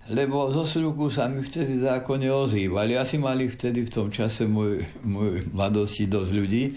[0.09, 2.97] Lebo zo sľuku sa mi vtedy zákone ozývali.
[2.97, 6.72] Asi mali vtedy v tom čase môj, môj mladosti dosť ľudí.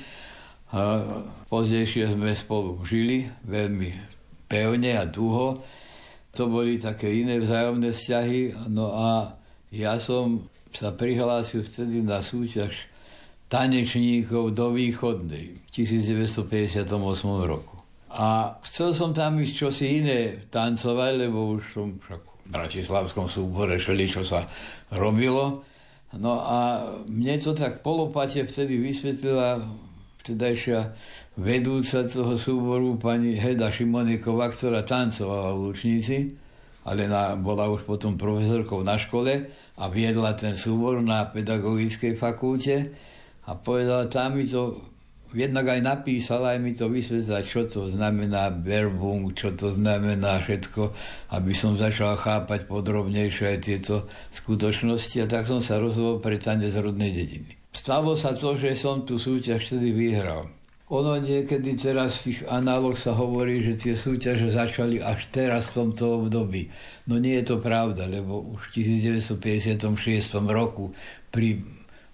[0.76, 1.00] A
[1.47, 3.95] pozdejšie sme spolu žili veľmi
[4.52, 5.64] pevne a dlho.
[6.36, 8.68] To boli také iné vzájomné vzťahy.
[8.68, 9.32] No a
[9.72, 10.43] ja som
[10.76, 12.89] sa prihlásil vtedy na súťaž
[13.50, 16.86] tanečníkov do východnej v 1958
[17.50, 17.76] roku.
[18.10, 23.78] A chcel som tam ísť čosi iné tancovať, lebo už som však v Bratislavskom súbore
[23.78, 24.45] šeli, čo sa
[24.93, 25.66] robilo.
[26.18, 26.58] No a
[27.06, 29.62] mne to tak polopate vtedy vysvetlila
[30.26, 30.80] vtedajšia
[31.38, 36.34] vedúca toho súboru pani Heda Šimoniková, ktorá tancovala v Lučnici,
[36.86, 42.89] ale na, bola už potom profesorkou na škole a viedla ten súbor na pedagogickej fakulte
[43.50, 44.78] a povedala, tam mi to
[45.34, 50.93] jednak aj napísala, aj mi to vysvetlila, čo to znamená verbung, čo to znamená všetko,
[51.34, 56.74] aby som začal chápať podrobnejšie aj tieto skutočnosti a tak som sa rozhodol pre tanec
[56.78, 57.58] rodnej dediny.
[57.74, 60.50] Stalo sa to, že som tú súťaž vtedy vyhral.
[60.89, 65.86] Ono niekedy teraz v tých análoch sa hovorí, že tie súťaže začali až teraz v
[65.86, 66.66] tomto období.
[67.06, 69.78] No nie je to pravda, lebo už v 1956
[70.50, 70.89] roku
[71.30, 71.62] pri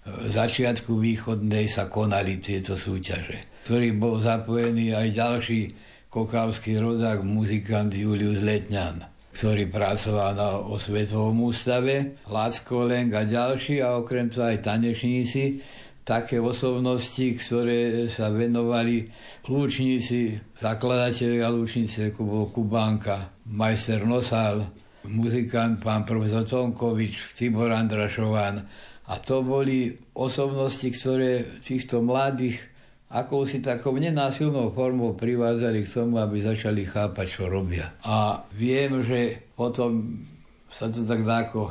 [0.06, 5.60] začiatku východnej sa konali tieto súťaže, ktorý bol zapojený aj ďalší
[6.06, 9.02] kokavský rodák, muzikant Julius Letňan,
[9.34, 15.60] ktorý pracoval na osvetovom ústave, Lacko Leng a ďalší a okrem toho aj tanečníci,
[16.06, 19.10] také osobnosti, ktoré sa venovali
[19.50, 24.70] lúčnici, zakladatelia lúčnice, ako bol Kubánka, majster Nosal,
[25.10, 28.62] muzikant pán profesor Tonkovič, Tibor Andrašovan,
[29.06, 32.58] a to boli osobnosti, ktoré týchto mladých
[33.06, 37.94] akousi takou nenásilnou formou privádzali k tomu, aby začali chápať, čo robia.
[38.02, 40.20] A viem, že potom
[40.66, 41.70] sa to tak dáko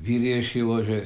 [0.00, 0.98] vyriešilo, že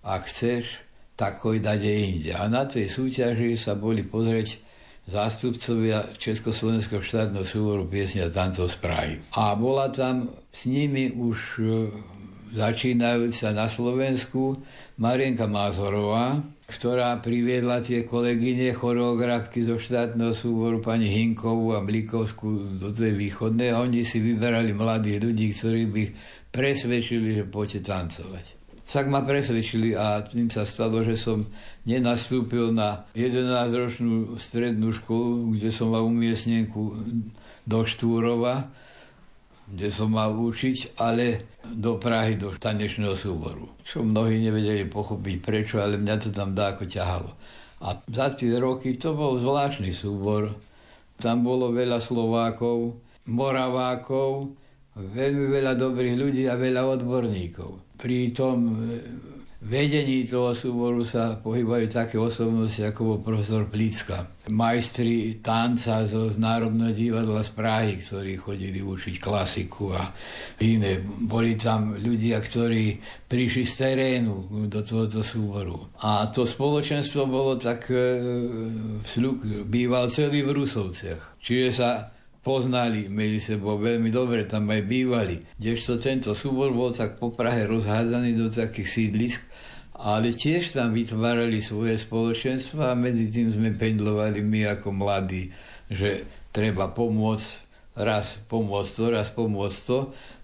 [0.00, 0.80] ak chceš,
[1.14, 2.32] tak choď dade inde.
[2.34, 4.58] A na tej súťaži sa boli pozrieť
[5.04, 9.14] zástupcovia Československého štátneho súboru piesne a tancov z Prahy.
[9.36, 11.60] A bola tam s nimi už
[12.54, 14.62] začínajúca na Slovensku.
[14.96, 16.38] Marienka Mázorová,
[16.70, 23.74] ktorá priviedla tie kolegyne choreografky zo štátneho súboru pani Hinkovú a Mlikovskú do tej východnej
[23.74, 26.04] oni si vyberali mladých ľudí, ktorí by
[26.54, 28.44] presvedčili, že poďte tancovať.
[28.84, 31.42] Tak ma presvedčili a tým sa stalo, že som
[31.88, 37.02] nenastúpil na 11-ročnú strednú školu, kde som mal umiestnenku
[37.64, 38.70] do Štúrova,
[39.64, 43.72] kde som mal učiť, ale do Prahy, do tanečného súboru.
[43.80, 47.32] Čo mnohí nevedeli pochopiť prečo, ale mňa to tam dáko ťahalo.
[47.84, 50.52] A za tie roky to bol zvláštny súbor.
[51.16, 52.96] Tam bolo veľa Slovákov,
[53.28, 54.52] Moravákov,
[54.96, 57.96] veľmi veľa dobrých ľudí a veľa odborníkov.
[57.98, 58.78] Pri tom
[59.64, 64.28] vedení toho súboru sa pohybajú také osobnosti, ako bol profesor Plicka.
[64.52, 70.12] Majstri tanca zo Národného divadla z Prahy, ktorí chodili učiť klasiku a
[70.60, 71.00] iné.
[71.00, 75.96] Boli tam ľudia, ktorí prišli z terénu do tohoto súboru.
[76.04, 78.36] A to spoločenstvo bolo tak, e,
[79.64, 81.40] býval celý v Rusovciach.
[81.40, 85.40] Čiže sa poznali medzi sebou veľmi dobre, tam aj bývali.
[85.56, 89.40] Kdežto tento súbor bol tak po Prahe rozhádzaný do takých sídlisk,
[89.94, 95.54] ale tiež tam vytvárali svoje spoločenstva a medzi tým sme pendlovali my ako mladí,
[95.86, 97.62] že treba pomôcť,
[97.94, 99.98] raz pomôcť to, raz pomôcť to,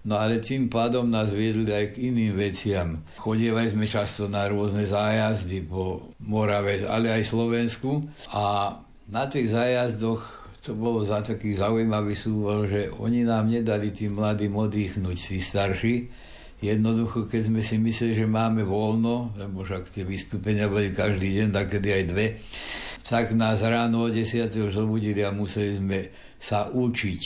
[0.07, 3.03] no ale tým pádom nás viedli aj k iným veciam.
[3.19, 8.07] Chodievali sme často na rôzne zájazdy po Morave, ale aj Slovensku.
[8.31, 8.75] A
[9.11, 14.53] na tých zájazdoch to bolo za taký zaujímavý súbor, že oni nám nedali tým mladým
[14.55, 15.95] oddychnúť, tí starší,
[16.61, 21.47] Jednoducho, keď sme si mysleli, že máme voľno, lebo však tie vystúpenia boli každý deň,
[21.49, 22.25] takedy aj dve,
[23.01, 24.45] tak nás ráno o 10.
[24.47, 25.99] už zobudili a museli sme
[26.37, 27.21] sa učiť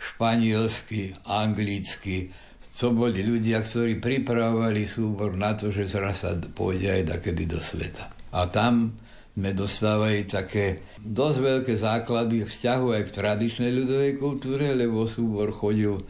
[0.00, 2.32] španielsky, anglicky.
[2.80, 7.60] To boli ľudia, ktorí pripravovali súbor na to, že raz sa pôjde aj takedy do
[7.60, 8.08] sveta.
[8.32, 8.96] A tam
[9.36, 16.00] sme dostávali také dosť veľké základy vzťahu aj k tradičnej ľudovej kultúre, lebo súbor chodil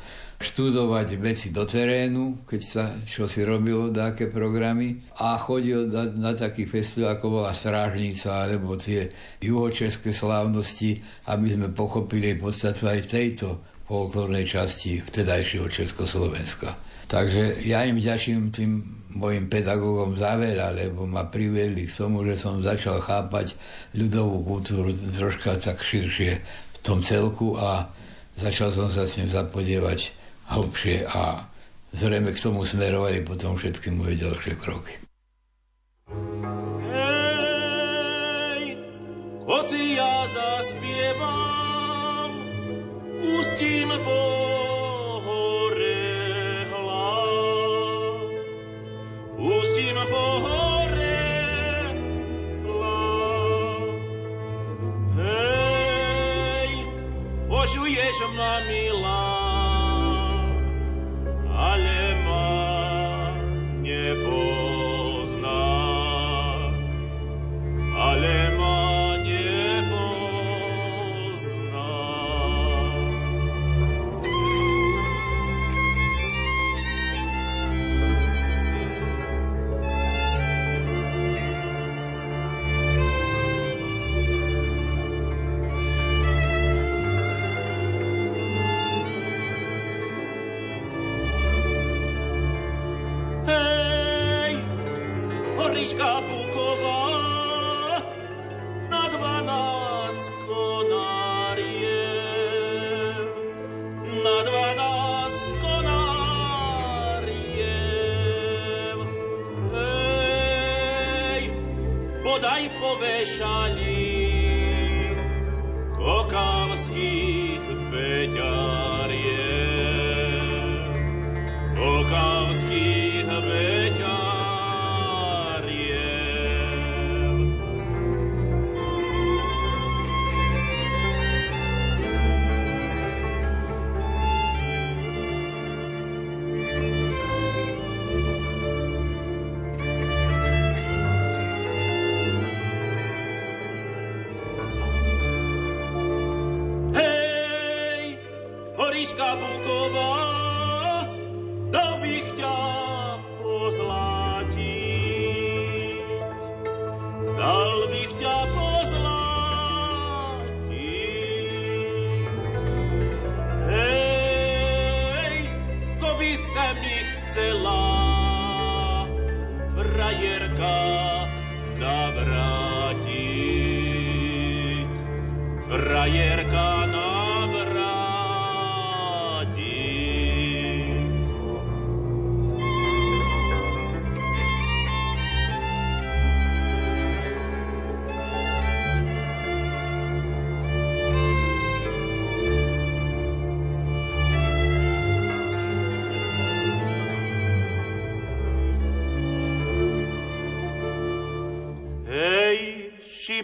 [0.40, 4.96] študovať veci do terénu, keď sa čo si robilo, také programy.
[5.20, 9.12] A chodil na, na taký festival, ako bola Strážnica, alebo tie
[9.44, 10.96] juhočeské slávnosti,
[11.28, 16.72] aby sme pochopili podstatu aj tejto folklórnej časti vtedajšieho Československa.
[17.04, 18.72] Takže ja im ďačím tým
[19.12, 23.58] mojim pedagógom za veľa, lebo ma priviedli k tomu, že som začal chápať
[23.98, 27.90] ľudovú kultúru troška tak širšie v tom celku a
[28.38, 30.19] začal som sa s ním zapodievať
[30.50, 31.46] hlbšie a
[31.94, 34.98] zrejme k tomu smerovali potom všetky moje ďalšie kroky.
[36.90, 38.74] Hej,
[39.46, 42.34] hoci ja zaspievam,
[43.22, 44.22] pustím po
[45.22, 48.50] hore hlas.
[49.38, 51.30] Pustím po hore
[52.66, 54.02] hlas.
[55.14, 56.70] Hej,
[57.46, 59.39] počuješ ma milá,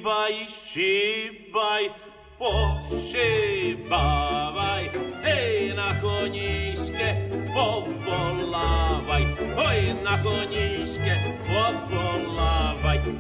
[0.07, 0.46] Bye.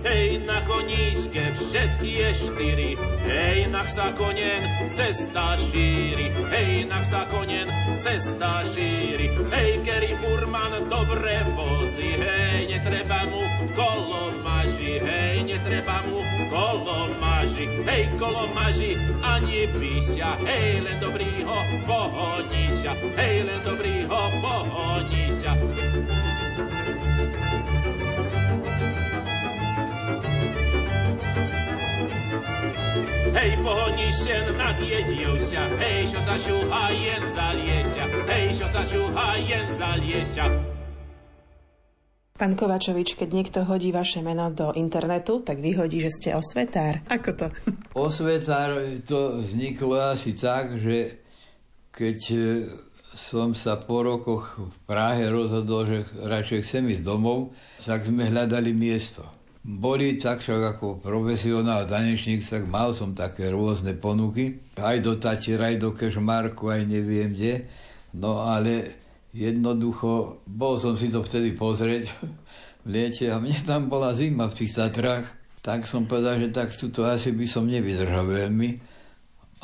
[0.06, 2.90] Hej na koníške, všetky je štyri,
[3.26, 4.62] hej nach sa konien,
[4.94, 7.66] cesta šíri, hej nach sa konien,
[7.98, 13.42] cesta šíri, hej keri furman dobre vozi, hej netreba mu
[13.74, 16.22] kolo maži, hej netreba mu
[16.54, 18.94] kolo maži, hej kolo maži,
[19.26, 21.58] ani písia, hej len dobrý ho
[21.90, 24.22] pohonísia, hej len dobrý ho
[33.36, 40.48] Hej, pohoníšen nadjedielsia, hej, čo sa šúha jen zaliesia, hej, sa šúha jen zaliesia.
[42.40, 47.04] Pán Kovačovič, keď niekto hodí vaše meno do internetu, tak vyhodí, že ste osvetár.
[47.12, 47.46] Ako to?
[48.08, 51.20] Osvetár to vzniklo asi tak, že
[51.92, 52.40] keď e,
[53.12, 57.52] som sa po rokoch v Prahe rozhodol, že radšej chcem ísť domov,
[57.84, 59.35] tak sme hľadali miesto.
[59.66, 64.62] Boli tak však ako profesionál tanečník, tak mal som také rôzne ponuky.
[64.78, 67.66] Aj do Tatier, aj do Kešmarku, aj neviem kde.
[68.14, 68.94] No ale
[69.34, 72.14] jednoducho, bol som si to vtedy pozrieť
[72.86, 75.26] v liete a mne tam bola zima v tých Tatrách.
[75.66, 78.70] Tak som povedal, že tak tuto asi by som nevydržal veľmi.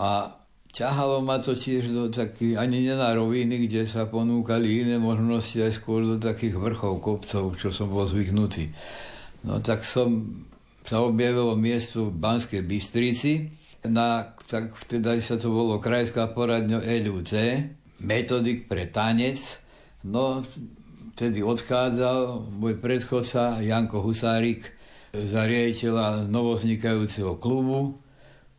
[0.02, 0.34] A
[0.74, 5.78] ťahalo ma to tiež do takých, ani na roviny, kde sa ponúkali iné možnosti, aj
[5.78, 8.74] skôr do takých vrchov kopcov, čo som bol zvyknutý.
[9.42, 10.42] No tak som
[10.82, 13.50] sa objavilo miesto v Banskej Bystrici,
[13.82, 17.34] na, tak teda sa to bolo krajská poradňa LUT,
[18.02, 19.38] metodik pre tanec.
[20.06, 20.38] No,
[21.14, 24.70] vtedy odchádzal môj predchodca Janko Husárik
[25.10, 28.02] za riaditeľa novoznikajúceho klubu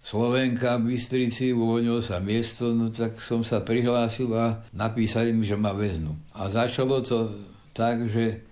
[0.04, 5.56] Slovenka v Bystrici, uvoľnilo sa miesto, no tak som sa prihlásil a napísali mi, že
[5.56, 6.12] ma väznú.
[6.36, 7.32] A začalo to
[7.72, 8.44] tak, že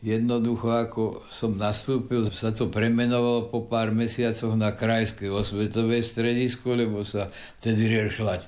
[0.00, 7.04] Jednoducho, ako som nastúpil, sa to premenovalo po pár mesiacoch na Krajské osvetové stredisko, lebo
[7.04, 7.28] sa
[7.60, 8.40] vtedy riešila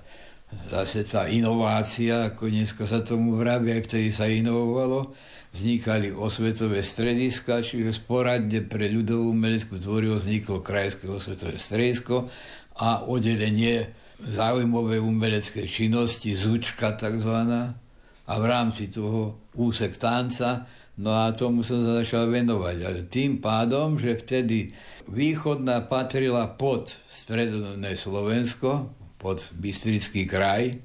[0.72, 5.12] zase tá inovácia, ako dneska sa tomu vraví, aj vtedy sa inovovalo.
[5.52, 12.32] Vznikali osvetové strediska, čiže sporadne pre ľudovú umeleckú tvorivosť vzniklo Krajské osvetové stredisko
[12.80, 13.92] a oddelenie
[14.24, 17.76] záujmovej umeleckej činnosti, zúčka takzvaná,
[18.22, 20.64] a v rámci toho úsek tanca
[21.00, 22.76] No a tomu som sa začal venovať.
[22.84, 24.76] Ale tým pádom, že vtedy
[25.08, 30.82] východná patrila pod stredné Slovensko, pod Bystrický kraj,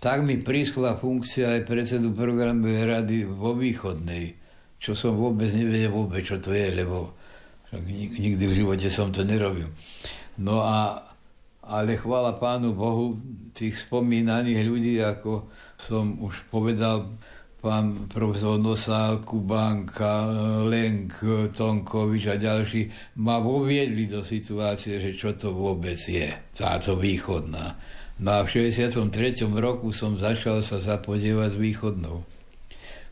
[0.00, 4.36] tak mi prišla funkcia aj predsedu programovej rady vo východnej,
[4.76, 7.16] čo som vôbec nevedel vôbec, čo to je, lebo
[8.16, 9.68] nikdy v živote som to nerobil.
[10.38, 11.08] No a
[11.64, 13.16] ale chvála Pánu Bohu,
[13.56, 15.48] tých spomínaných ľudí, ako
[15.80, 17.08] som už povedal,
[17.64, 20.28] pán profesor Nosál, Kubanka,
[20.68, 21.16] Lenk,
[21.56, 22.92] Tonkovič a ďalší
[23.24, 27.80] ma voviedli do situácie, že čo to vôbec je, táto východná.
[28.20, 29.48] No a v 63.
[29.48, 32.16] roku som začal sa zapodievať s východnou.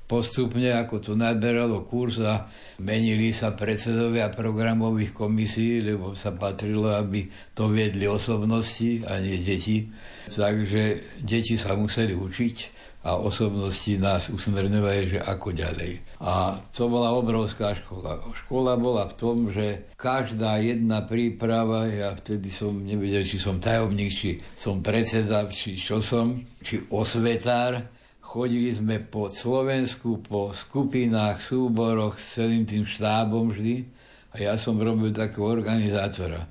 [0.04, 2.44] Postupne, ako to naberalo kurz a
[2.76, 7.24] menili sa predsedovia programových komisí, lebo sa patrilo, aby
[7.56, 9.88] to viedli osobnosti a nie deti.
[10.28, 16.22] Takže deti sa museli učiť a osobnosti nás usmerňovali, že ako ďalej.
[16.22, 18.22] A to bola obrovská škola.
[18.30, 24.10] Škola bola v tom, že každá jedna príprava, ja vtedy som nevedel, či som tajomník,
[24.14, 27.90] či som predseda, či čo som, či osvetár,
[28.22, 33.84] chodili sme po Slovensku, po skupinách, súboroch s celým tým štábom vždy
[34.32, 36.48] a ja som robil takého organizátora.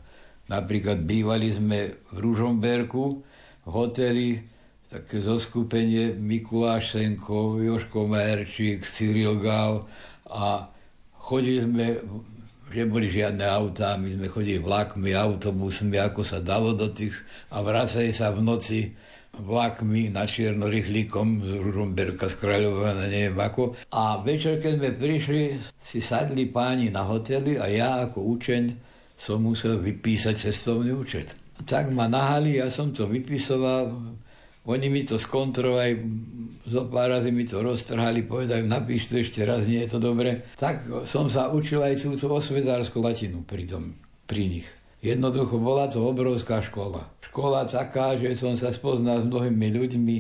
[0.52, 3.04] Napríklad bývali sme v Ružomberku,
[3.66, 4.30] v hoteli,
[4.92, 9.88] také zoskupenie Mikuláš Senko, Joško Majerčík, Cyril Gál
[10.28, 10.68] a
[11.16, 11.86] chodili sme,
[12.68, 17.16] že boli žiadne autá, my sme chodili vlakmi, autobusmi, ako sa dalo do tých
[17.56, 18.92] a vracali sa v noci
[19.32, 23.80] vlakmi na čierno rýchlíkom z Ružomberka, z Kráľovana, neviem ako.
[23.96, 25.42] A večer, keď sme prišli,
[25.80, 28.64] si sadli páni na hotely a ja ako učeň
[29.16, 31.32] som musel vypísať cestovný účet.
[31.64, 34.20] Tak ma nahali, ja som to vypisoval,
[34.66, 35.98] oni mi to skontrolovali,
[36.70, 40.46] zo pár razy mi to roztrhali, povedajú, napíš to ešte raz, nie je to dobre.
[40.62, 43.98] Tak som sa učil aj túto osvetárskú latinu pri, tom,
[44.30, 44.68] pri nich.
[45.02, 47.10] Jednoducho bola to obrovská škola.
[47.26, 50.18] Škola taká, že som sa spoznal s mnohými ľuďmi.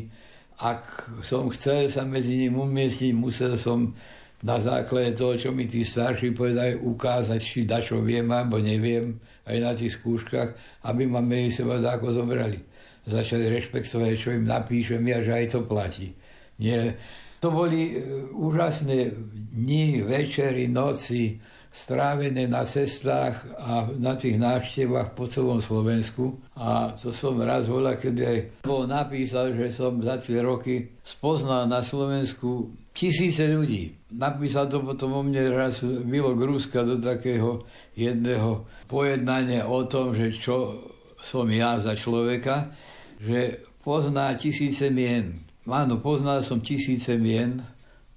[0.57, 3.93] Ak som chcel sa medzi ním umiestniť, musel som
[4.41, 9.57] na základe toho, čo mi tí starší povedajú, ukázať, či dačo viem alebo neviem, aj
[9.61, 12.70] na tých skúškach, aby ma medzi seba ako zobrali
[13.05, 16.13] začali rešpektovať, čo im napíšem ja, že aj to platí.
[16.61, 16.97] Nie.
[17.41, 19.17] To boli e, úžasné
[19.57, 21.41] dni, večery, noci,
[21.71, 26.35] strávené na cestách a na tých návštevách po celom Slovensku.
[26.59, 31.71] A to som raz volal, kedy aj bol napísal, že som za tie roky spoznal
[31.71, 33.95] na Slovensku tisíce ľudí.
[34.11, 37.63] Napísal to potom o mne raz Milo Grúska do takého
[37.95, 40.75] jedného pojednania o tom, že čo
[41.23, 42.67] som ja za človeka
[43.21, 45.45] že pozná tisíce mien.
[45.69, 47.61] Áno, poznal som tisíce mien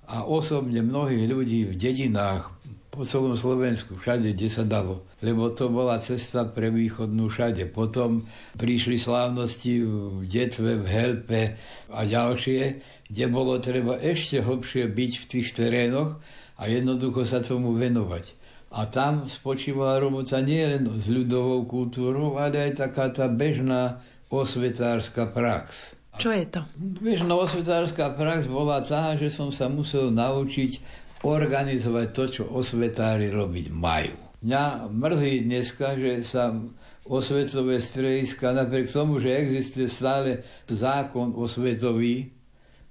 [0.09, 2.49] a osobne mnohých ľudí v dedinách
[2.95, 5.03] po celom Slovensku, všade, kde sa dalo.
[5.19, 7.67] Lebo to bola cesta pre východnú všade.
[7.75, 8.23] Potom
[8.55, 11.43] prišli slávnosti v Detve, v Helpe
[11.91, 12.61] a ďalšie,
[13.11, 16.23] kde bolo treba ešte hlbšie byť v tých terénoch
[16.55, 18.31] a jednoducho sa tomu venovať.
[18.75, 25.29] A tam spočívala robota nie len s ľudovou kultúrou, ale aj taká tá bežná osvetárska
[25.33, 25.97] prax.
[26.15, 26.63] Čo je to?
[27.03, 30.79] Vieš, no osvetárska prax bola tá, že som sa musel naučiť
[31.25, 34.15] organizovať to, čo osvetári robiť majú.
[34.45, 36.53] Mňa mrzí dneska, že sa
[37.09, 42.29] osvetové strejiska, napriek tomu, že existuje stále zákon osvetový,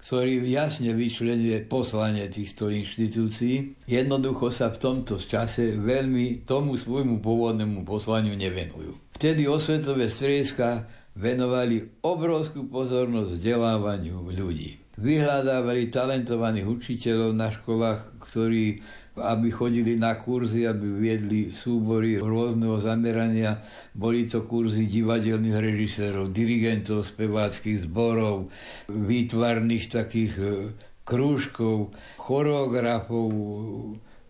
[0.03, 7.87] ktorý jasne vyčlenuje poslanie týchto inštitúcií, jednoducho sa v tomto čase veľmi tomu svojmu pôvodnému
[7.87, 9.15] poslaniu nevenujú.
[9.15, 10.83] Vtedy osvetové strediska
[11.13, 14.81] venovali obrovskú pozornosť vzdelávaniu ľudí.
[14.93, 18.81] Vyhľadávali talentovaných učiteľov na školách, ktorí
[19.13, 23.61] aby chodili na kurzy, aby viedli súbory rôzneho zamerania.
[23.93, 28.49] Boli to kurzy divadelných režisérov, dirigentov, speváckých zborov,
[28.89, 30.45] výtvarných takých e,
[31.05, 33.29] krúžkov, choreografov,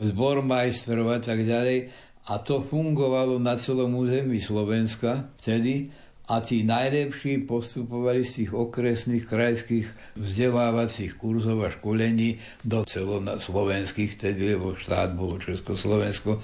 [0.03, 1.87] zbormajstrov a tak ďalej.
[2.27, 5.91] A to fungovalo na celom území Slovenska vtedy
[6.23, 14.55] a tí najlepší postupovali z tých okresných krajských vzdelávacích kurzov a školení do celoslovenských, tedy
[14.55, 16.39] lebo štát bolo Československo,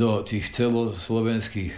[0.00, 1.72] do tých celoslovenských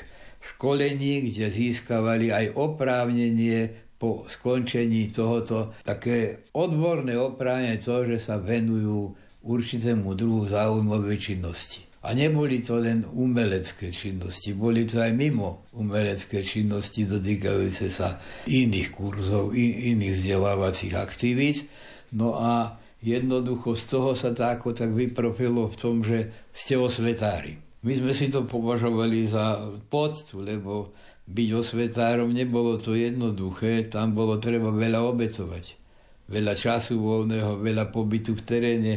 [0.54, 9.14] školení, kde získavali aj oprávnenie po skončení tohoto také odborné oprávnenie toho, že sa venujú
[9.42, 11.91] určitému druhu záujmovej činnosti.
[12.02, 18.18] A neboli to len umelecké činnosti, boli to aj mimo umelecké činnosti dotýkajúce sa
[18.50, 21.70] iných kurzov, in, iných vzdelávacích aktivít.
[22.10, 22.74] No a
[23.06, 27.62] jednoducho z toho sa to ako tak vyprofilo v tom, že ste osvetári.
[27.86, 30.90] My sme si to považovali za poctu, lebo
[31.30, 35.81] byť osvetárom nebolo to jednoduché, tam bolo treba veľa obetovať
[36.28, 38.94] veľa času voľného, veľa pobytu v teréne,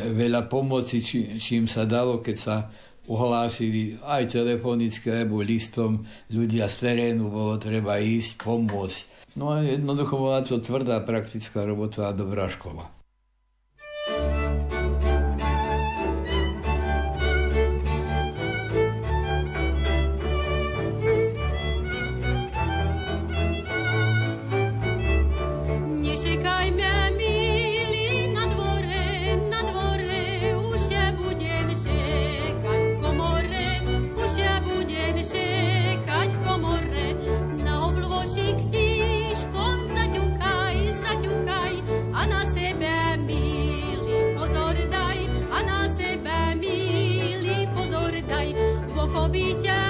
[0.00, 2.56] veľa pomoci, či, čím sa dalo, keď sa
[3.04, 6.02] uhlásili aj telefonicky, alebo listom
[6.32, 9.00] ľudia z terénu, bolo treba ísť, pomôcť.
[9.36, 13.03] No a jednoducho bola to tvrdá praktická robota a dobrá škola.
[49.34, 49.83] be.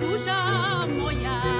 [0.00, 1.55] 路上模样。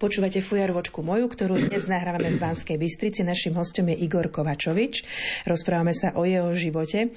[0.00, 3.20] Počúvate fujarvočku moju, ktorú dnes nahrávame v Banskej Bystrici.
[3.20, 5.04] Našim hostom je Igor Kovačovič.
[5.44, 7.12] Rozprávame sa o jeho živote.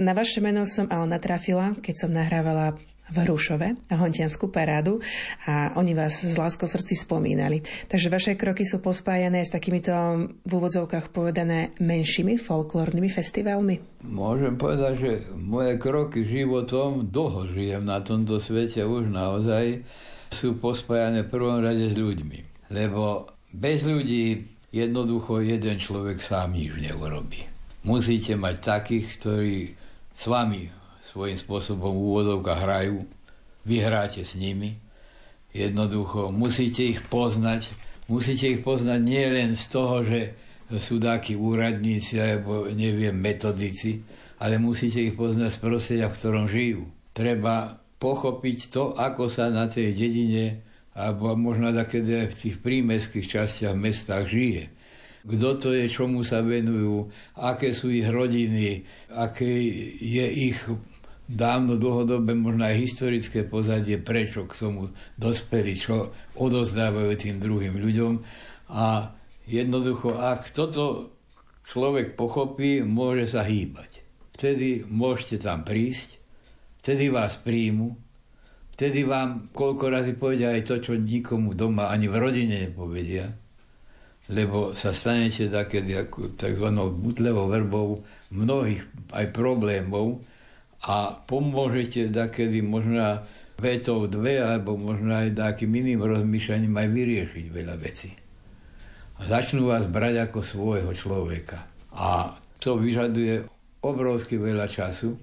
[0.00, 2.80] Na vaše meno som ale natrafila, keď som nahrávala
[3.12, 5.04] v Hrušove a Hontianskú parádu
[5.44, 7.60] a oni vás z láskou srdci spomínali.
[7.92, 9.92] Takže vaše kroky sú pospájané s takýmito
[10.32, 13.76] v úvodzovkách povedané menšími folklórnymi festivalmi?
[14.08, 19.84] Môžem povedať, že moje kroky životom, dlho žijem na tomto svete, už naozaj
[20.32, 22.68] sú pospájane v prvom rade s ľuďmi.
[22.72, 24.40] Lebo bez ľudí
[24.72, 27.44] jednoducho jeden človek sám nič neurobí.
[27.84, 29.58] Musíte mať takých, ktorí
[30.16, 30.72] s vami
[31.04, 33.04] svojím spôsobom v úvodovkách hrajú,
[33.68, 34.80] vy hráte s nimi.
[35.52, 37.76] Jednoducho musíte ich poznať.
[38.08, 40.20] Musíte ich poznať nie len z toho, že
[40.80, 44.00] sú takí úradníci alebo neviem, metodici,
[44.40, 46.88] ale musíte ich poznať z prostredia, v ktorom žijú.
[47.12, 53.78] Treba pochopiť to, ako sa na tej dedine alebo možno takedy v tých prímeských častiach
[53.78, 54.64] mestách žije.
[55.22, 57.06] Kto to je, čomu sa venujú,
[57.38, 58.82] aké sú ich rodiny,
[59.14, 59.46] aké
[60.02, 60.58] je ich
[61.30, 68.12] dávno, dlhodobé, možno aj historické pozadie, prečo k tomu dospeli, čo odozdávajú tým druhým ľuďom.
[68.74, 69.14] A
[69.46, 71.14] jednoducho, ak toto
[71.70, 74.02] človek pochopí, môže sa hýbať.
[74.34, 76.21] Vtedy môžete tam prísť,
[76.82, 77.94] vtedy vás príjmu,
[78.74, 83.30] vtedy vám koľko razy povedia aj to, čo nikomu doma ani v rodine nepovedia,
[84.28, 86.66] lebo sa stanete takedy ako tzv.
[86.74, 88.02] butlevou verbou
[88.34, 88.82] mnohých
[89.14, 90.20] aj problémov,
[90.82, 93.22] a pomôžete takedy možno
[93.62, 98.10] vetou dve, alebo možno aj takým iným rozmýšľaním aj vyriešiť veľa vecí.
[99.22, 101.62] A začnú vás brať ako svojho človeka.
[101.94, 103.46] A to vyžaduje
[103.86, 105.14] obrovsky veľa času,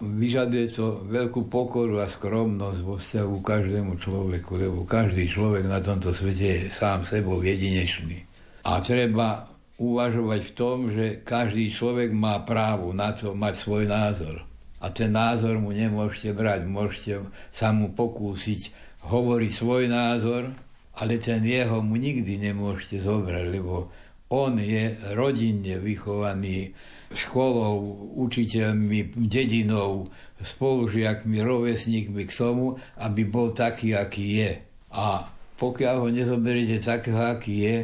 [0.00, 6.12] vyžaduje to veľkú pokoru a skromnosť vo vzťahu každému človeku, lebo každý človek na tomto
[6.12, 8.20] svete je sám sebou jedinečný.
[8.66, 9.48] A treba
[9.80, 14.44] uvažovať v tom, že každý človek má právo na to mať svoj názor
[14.80, 16.68] a ten názor mu nemôžete brať.
[16.68, 18.72] Môžete sa mu pokúsiť
[19.08, 20.52] hovoriť svoj názor,
[20.96, 23.88] ale ten jeho mu nikdy nemôžete zobrať, lebo
[24.32, 26.74] on je rodinne vychovaný
[27.14, 27.78] školou,
[28.18, 30.10] učiteľmi, dedinou,
[30.42, 34.52] spolužiakmi, rovesníkmi k tomu, aby bol taký, aký je.
[34.92, 37.76] A pokiaľ ho nezoberiete takého, aký je,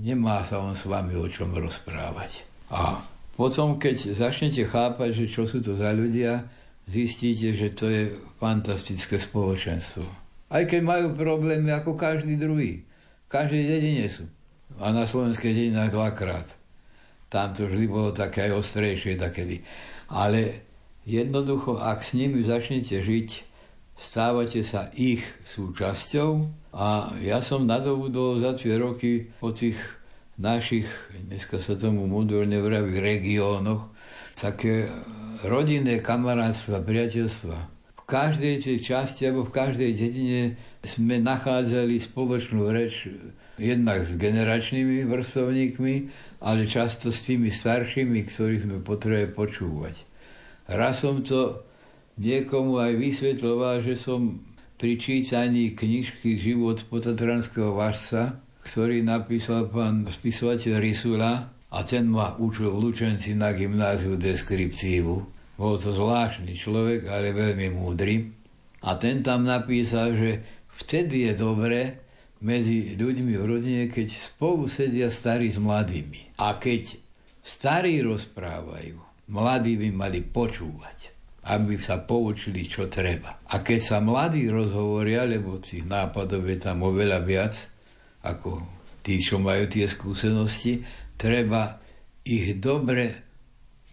[0.00, 2.48] nemá sa on s vami o čom rozprávať.
[2.72, 3.02] A
[3.36, 6.44] potom, keď začnete chápať, že čo sú to za ľudia,
[6.88, 8.02] zistíte, že to je
[8.36, 10.04] fantastické spoločenstvo.
[10.50, 12.82] Aj keď majú problémy ako každý druhý.
[13.26, 14.26] V každej dedine sú.
[14.82, 16.59] A na slovenskej dedinách dvakrát.
[17.30, 19.62] Tam to vždy bolo také aj ostrejšie takedy.
[20.10, 20.66] Ale
[21.06, 23.28] jednoducho, ak s nimi začnete žiť,
[23.94, 26.30] stávate sa ich súčasťou
[26.74, 29.78] a ja som nadobudol za tie roky po tých
[30.42, 30.90] našich,
[31.30, 33.92] dneska sa tomu moderne vraví, regiónoch,
[34.34, 34.90] také
[35.46, 37.58] rodinné kamarátstva, priateľstva.
[37.94, 40.42] V každej tej časti alebo v každej dedine
[40.82, 43.06] sme nachádzali spoločnú reč
[43.60, 45.94] jednak s generačnými vrstovníkmi,
[46.40, 49.96] ale často s tými staršími, ktorých sme potrebovali počúvať.
[50.72, 51.60] Raz som to
[52.16, 54.40] niekomu aj vysvetloval, že som
[54.80, 61.32] pri čítaní knižky Život potatranského važca ktorý napísal pán spisovateľ Risula
[61.70, 65.14] a ten ma učil v Lučenci na gymnáziu deskriptívu.
[65.56, 68.28] Bol to zvláštny človek, ale veľmi múdry.
[68.84, 70.30] A ten tam napísal, že
[70.80, 71.80] vtedy je dobré
[72.40, 76.40] medzi ľuďmi v rodine, keď spolu sedia starí s mladými.
[76.40, 76.96] A keď
[77.44, 78.96] starí rozprávajú,
[79.28, 81.12] mladí by mali počúvať.
[81.40, 83.40] aby sa poučili, čo treba.
[83.48, 87.56] A keď sa mladí rozhovoria, lebo tých nápadov je tam oveľa viac,
[88.20, 88.60] ako
[89.00, 90.84] tí, čo majú tie skúsenosti,
[91.16, 91.80] treba
[92.28, 93.24] ich dobre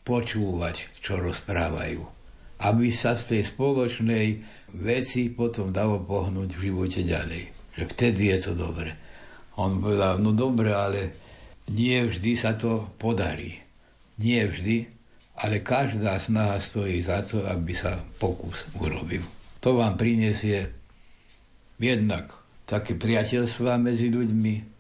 [0.04, 2.04] počúvať, čo rozprávajú.
[2.68, 4.28] Aby sa z tej spoločnej
[4.76, 7.57] veci potom dalo pohnúť v živote ďalej.
[7.78, 8.90] Že vtedy je to dobre.
[9.62, 11.14] On povedal, no dobre, ale
[11.74, 13.58] nie vždy sa to podarí.
[14.18, 14.90] Nie vždy,
[15.38, 19.22] ale každá snaha stojí za to, aby sa pokus urobil.
[19.62, 20.74] To vám prinesie
[21.78, 22.34] jednak
[22.66, 24.77] také priateľstva medzi ľuďmi,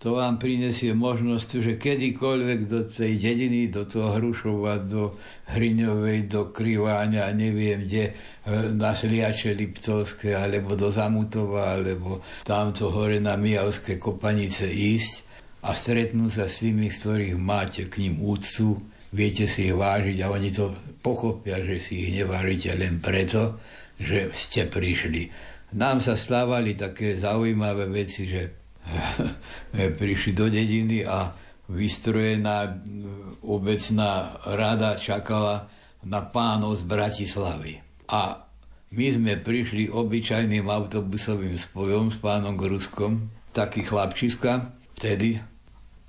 [0.00, 5.20] to vám prinesie možnosť, že kedykoľvek do tej dediny, do toho Hrušova, do
[5.52, 8.12] Hriňovej, do Kriváňa, neviem kde, e,
[8.72, 15.28] na Sliače Liptovské, alebo do Zamutova, alebo tamto hore na Mijavské kopanice ísť
[15.68, 18.80] a stretnúť sa s tými, z ktorých máte k ním úctu,
[19.12, 20.72] viete si ich vážiť a oni to
[21.04, 23.60] pochopia, že si ich nevážite len preto,
[24.00, 25.28] že ste prišli.
[25.76, 28.59] Nám sa stávali také zaujímavé veci, že
[30.00, 31.32] prišli do dediny a
[31.70, 32.82] vystrojená
[33.46, 35.70] obecná rada čakala
[36.02, 37.78] na pánov z Bratislavy.
[38.10, 38.42] A
[38.90, 45.38] my sme prišli obyčajným autobusovým spojom s pánom Gruskom, taký chlapčiska vtedy,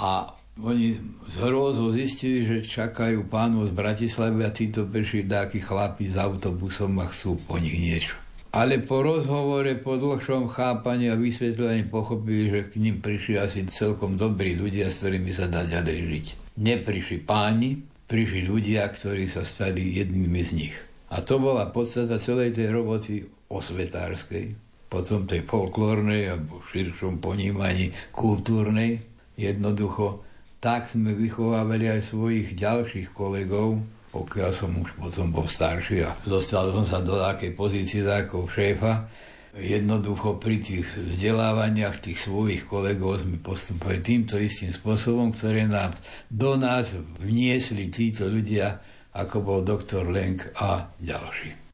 [0.02, 0.98] a oni
[1.30, 6.98] z hrôzou zistili, že čakajú pánov z Bratislavy a títo prišli takí chlapi s autobusom
[7.00, 8.21] a chcú po nich niečo.
[8.52, 14.20] Ale po rozhovore, po dlhšom chápaní a vysvetlení pochopili, že k ním prišli asi celkom
[14.20, 16.26] dobrí ľudia, s ktorými sa dá ďalej žiť.
[16.60, 17.80] Neprišli páni,
[18.12, 20.76] prišli ľudia, ktorí sa stali jednými z nich.
[21.16, 24.52] A to bola podstata celej tej roboty osvetárskej,
[24.92, 29.00] potom tej folklórnej alebo širšom ponímaní kultúrnej.
[29.40, 30.28] Jednoducho
[30.60, 33.80] tak sme vychovávali aj svojich ďalších kolegov,
[34.12, 39.08] pokiaľ som už potom bol starší a dostal som sa do takej pozície ako šéfa,
[39.56, 45.96] jednoducho pri tých vzdelávaniach tých svojich kolegov sme postupovali týmto istým spôsobom, ktoré nám
[46.32, 48.80] do nás vniesli títo ľudia,
[49.12, 51.71] ako bol doktor Lenk a ďalší.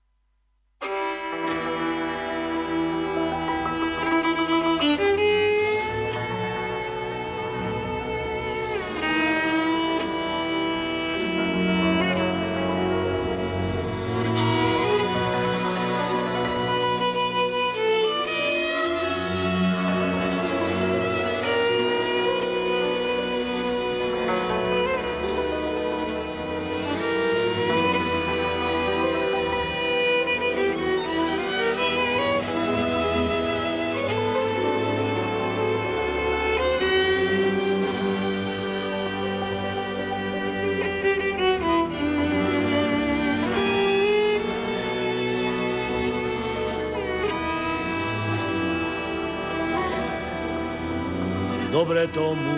[51.77, 52.57] Dobre tomu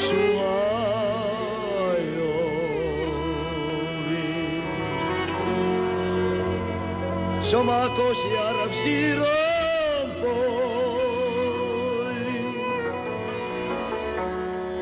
[0.00, 0.48] súhajovi.
[7.44, 10.56] Som ako žiar v sírom poli,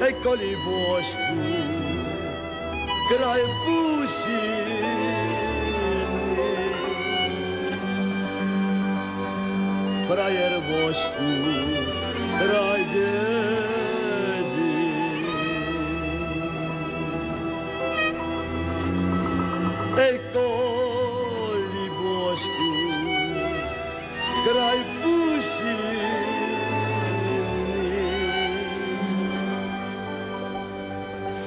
[0.06, 1.43] eccoli bosku,
[3.10, 4.86] kraj pusini.
[10.06, 11.72] Frajer kraj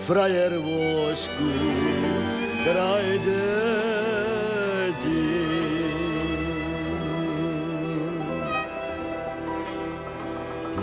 [0.07, 1.51] frajer vosku
[2.63, 3.05] kraj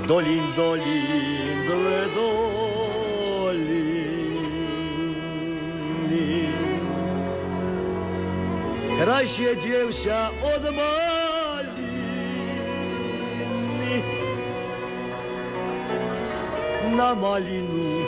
[0.09, 3.43] Dolin, dolin, dve doliny.
[8.99, 11.63] Kraj siedziewся od maliny
[16.97, 18.07] na malinu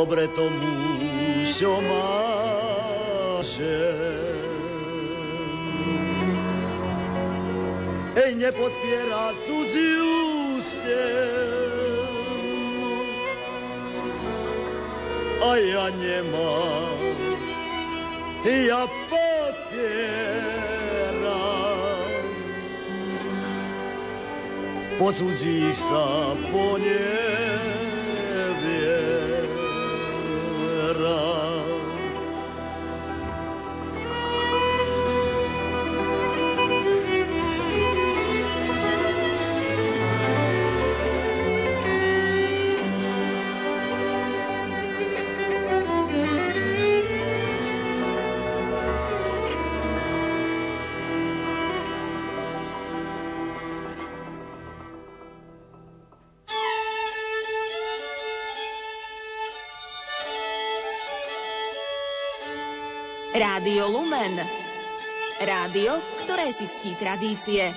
[0.00, 0.48] dobre to
[1.44, 2.19] čo má.
[8.50, 12.02] Nepodpiera cudziu stenu,
[15.46, 16.98] a ja nemám,
[18.42, 19.38] ja podpieram.
[24.98, 27.49] Po cudzích sa ponevieram.
[63.30, 64.42] Rádio Lumen.
[65.38, 67.70] Rádio, ktoré si ctí tradície.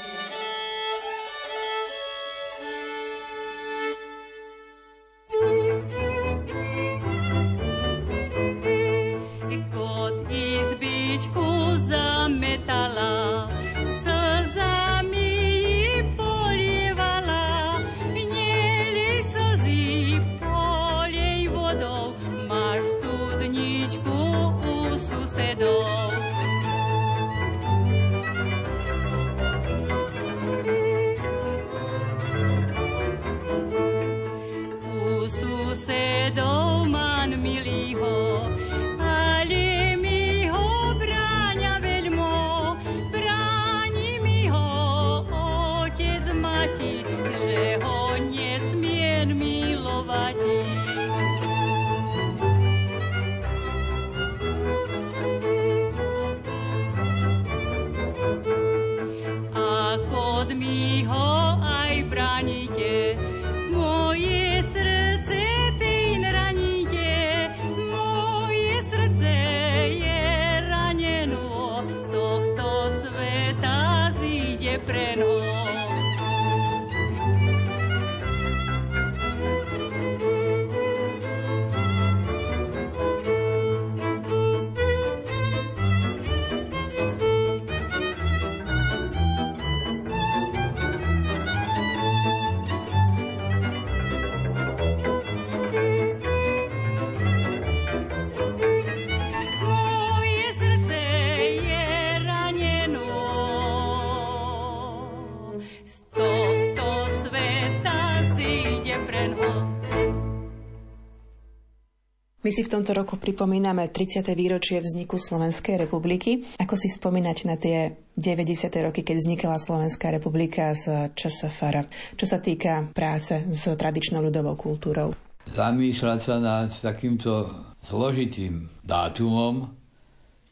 [112.53, 114.21] Si v tomto roku pripomíname 30.
[114.37, 116.45] výročie vzniku Slovenskej republiky.
[116.61, 118.69] Ako si spomínať na tie 90.
[118.85, 125.17] roky, keď vznikala Slovenská republika z ČSFR, čo sa týka práce s tradičnou ľudovou kultúrou?
[125.49, 127.49] Zamýšľať sa nad takýmto
[127.81, 129.73] zložitým dátumom,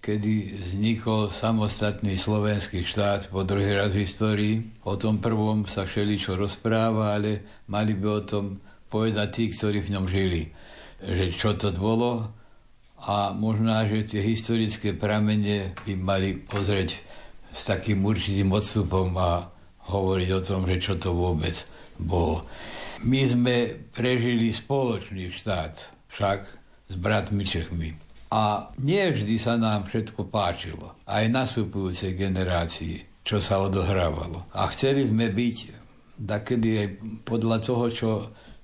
[0.02, 4.56] kedy vznikol samostatný slovenský štát po druhý raz v histórii.
[4.90, 8.46] O tom prvom sa všeličo rozpráva, ale mali by o tom
[8.90, 10.50] povedať tí, ktorí v ňom žili.
[11.02, 12.30] Že čo to bolo
[13.02, 17.02] a možná, že tie historické pramene by mali pozrieť
[17.50, 19.50] s takým určitým odstupom a
[19.90, 21.58] hovoriť o tom, že čo to vôbec
[21.98, 22.46] bolo.
[23.02, 25.74] My sme prežili spoločný štát,
[26.14, 26.40] však
[26.88, 27.98] s bratmi Čechmi.
[28.32, 29.02] A nie
[29.36, 34.48] sa nám všetko páčilo, aj nastupujúcej generácii, čo sa odohrávalo.
[34.54, 35.58] A chceli sme byť
[36.22, 36.88] takedy aj
[37.26, 38.10] podľa toho, čo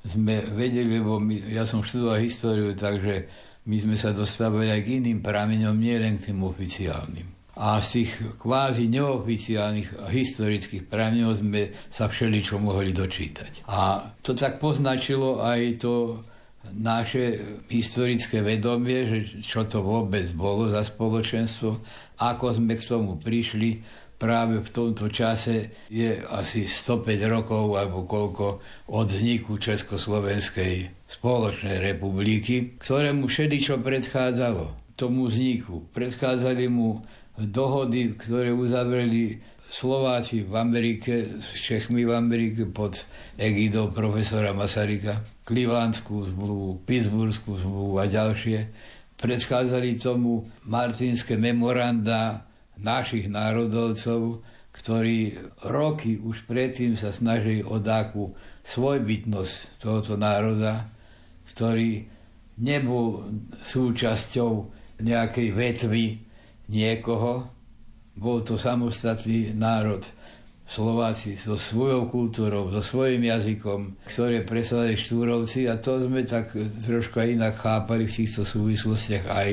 [0.07, 3.27] sme vedeli, lebo my, ja som študoval históriu, takže
[3.67, 7.27] my sme sa dostávali aj k iným prameňom, nie len k tým oficiálnym.
[7.57, 13.65] A z tých kvázi neoficiálnych historických prameňov sme sa všeličo mohli dočítať.
[13.65, 16.21] A to tak poznačilo aj to
[16.77, 17.39] naše
[17.71, 21.81] historické vedomie, že čo to vôbec bolo za spoločenstvo,
[22.21, 23.81] ako sme k tomu prišli,
[24.17, 28.45] práve v tomto čase je asi 105 rokov alebo koľko
[28.89, 35.85] od vzniku Československej spoločnej republiky, ktorému všeličo predchádzalo tomu vzniku.
[35.93, 37.05] Predchádzali mu
[37.37, 39.37] dohody, ktoré uzavreli
[39.67, 42.97] Slováci v Amerike, s Čechmi v Amerike pod
[43.35, 48.59] egidou profesora Masaryka, Klivánskú zmluvu, Pittsburghskú zmluvu a ďalšie.
[49.19, 52.46] Predchádzali tomu Martinské memoranda
[52.81, 55.33] našich národovcov, ktorí
[55.65, 60.85] roky už predtým sa snažili o dáku svojbytnosť tohoto národa,
[61.49, 62.05] ktorí
[62.61, 63.25] nebol
[63.57, 64.51] súčasťou
[65.01, 66.05] nejakej vetvy
[66.69, 67.47] niekoho,
[68.17, 70.01] bol to samostatný národ.
[70.67, 77.23] Slováci so svojou kultúrou, so svojím jazykom, ktoré presadali štúrovci a to sme tak trošku
[77.23, 79.49] inak chápali v týchto súvislostiach aj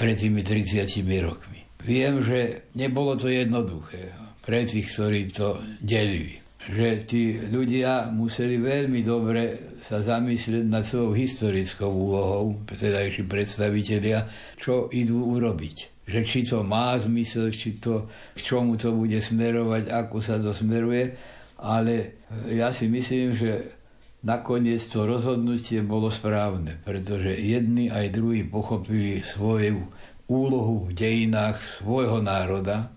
[0.00, 0.88] pred tými 30
[1.20, 1.63] rokmi.
[1.84, 6.40] Viem, že nebolo to jednoduché pre tých, ktorí to delili.
[6.64, 14.24] Že tí ľudia museli veľmi dobre sa zamyslieť nad svojou historickou úlohou, tedajší predstavitelia,
[14.56, 19.88] čo idú urobiť že či to má zmysel, či to, k čomu to bude smerovať,
[19.88, 21.16] ako sa to smeruje,
[21.64, 22.20] ale
[22.52, 23.72] ja si myslím, že
[24.20, 29.88] nakoniec to rozhodnutie bolo správne, pretože jedni aj druhí pochopili svoju
[30.28, 32.92] úlohu v dejinách svojho národa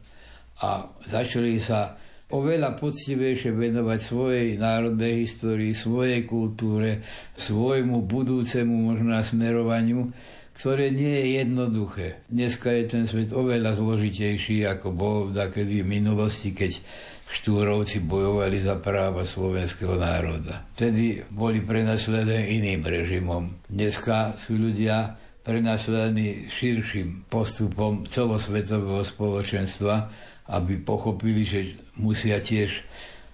[0.64, 7.04] a začali sa oveľa poctivejšie venovať svojej národnej histórii, svojej kultúre,
[7.40, 10.12] svojmu budúcemu možno smerovaniu,
[10.58, 12.08] ktoré nie je jednoduché.
[12.28, 16.82] Dneska je ten svet oveľa zložitejší, ako bol takedy v minulosti, keď
[17.28, 20.64] štúrovci bojovali za práva slovenského národa.
[20.74, 23.44] Vtedy boli prenasledení iným režimom.
[23.68, 30.12] Dneska sú ľudia prenasledení širším postupom celosvetového spoločenstva,
[30.52, 31.60] aby pochopili, že
[31.96, 32.84] musia tiež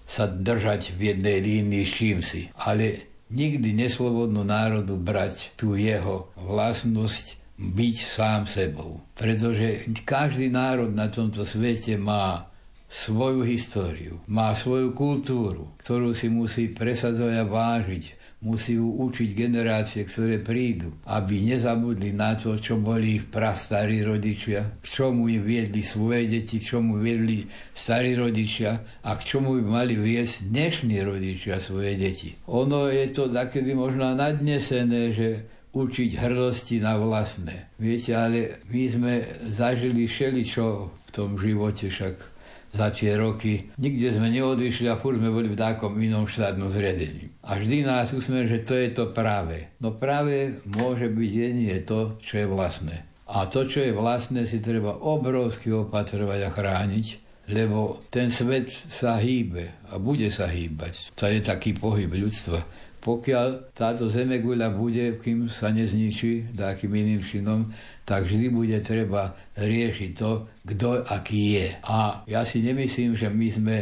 [0.06, 2.54] sa držať v jednej línii s čím si.
[2.54, 9.02] Ale nikdy neslobodnú národu brať tú jeho vlastnosť byť sám sebou.
[9.18, 12.46] Pretože každý národ na tomto svete má
[12.90, 18.04] svoju históriu, má svoju kultúru, ktorú si musí presadzovať a vážiť,
[18.44, 24.78] musí ju učiť generácie, ktoré prídu, aby nezabudli na to, čo boli ich prastarí rodičia,
[24.84, 29.64] k čomu im viedli svoje deti, k čomu viedli starí rodičia a k čomu by
[29.64, 32.36] mali viesť dnešní rodičia svoje deti.
[32.52, 35.28] Ono je to takedy možno nadnesené, že
[35.74, 37.74] učiť hrdosti na vlastné.
[37.82, 39.12] Viete, ale my sme
[39.50, 42.33] zažili všeličo v tom živote, však
[42.74, 43.70] za tie roky.
[43.78, 47.30] Nikde sme neodišli a furt sme boli v takom inom štátnom zriadení.
[47.46, 49.70] A vždy nás usmer, že to je to práve.
[49.78, 52.96] No práve môže byť jedine to, čo je vlastné.
[53.30, 57.06] A to, čo je vlastné, si treba obrovsky opatrovať a chrániť,
[57.48, 61.12] lebo ten svet sa hýbe a bude sa hýbať.
[61.16, 62.60] To je taký pohyb ľudstva.
[63.04, 67.68] Pokiaľ táto zemeguľa bude, kým sa nezničí takým iným činom,
[68.08, 71.68] tak vždy bude treba riešiť to, kto aký je.
[71.84, 73.76] A ja si nemyslím, že my sme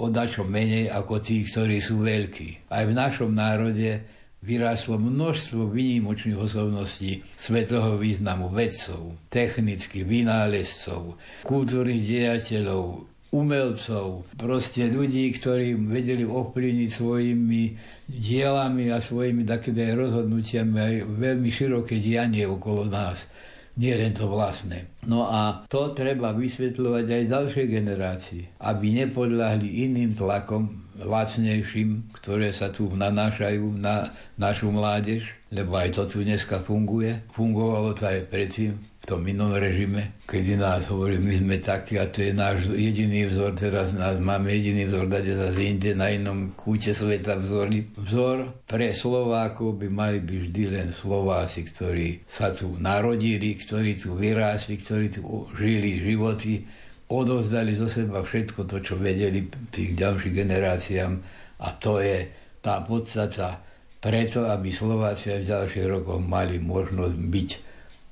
[0.00, 2.72] o dačo menej ako tí, ktorí sú veľkí.
[2.72, 4.00] Aj v našom národe
[4.44, 15.74] vyráslo množstvo výnimočných osobností svetového významu vedcov, technických vynálezcov, kultúrnych dejateľov, umelcov, proste ľudí, ktorí
[15.74, 17.62] vedeli ovplyvniť svojimi
[18.06, 23.26] dielami a svojimi takými rozhodnutiami aj veľmi široké dianie okolo nás
[23.74, 24.86] nie len to vlastné.
[25.10, 32.70] No a to treba vysvetľovať aj ďalšej generácii, aby nepodľahli iným tlakom, lacnejším, ktoré sa
[32.70, 37.18] tu nanášajú na našu mládež, lebo aj to tu dneska funguje.
[37.34, 42.24] Fungovalo to aj predtým, tom inom režime, kedy nás hovorí, my sme takí a to
[42.24, 46.96] je náš jediný vzor, teraz nás máme jediný vzor, dať sa inde na inom kúte
[46.96, 47.92] sveta vzory.
[48.00, 54.16] Vzor pre Slovákov by mali byť vždy len Slováci, ktorí sa tu narodili, ktorí tu
[54.16, 55.20] vyrásli, ktorí tu
[55.52, 56.64] žili životy,
[57.12, 61.12] odovzdali zo seba všetko to, čo vedeli tých ďalších generáciám
[61.60, 62.24] a to je
[62.64, 63.60] tá podstata
[64.00, 67.50] preto, aby Slováci aj v ďalších rokoch mali možnosť byť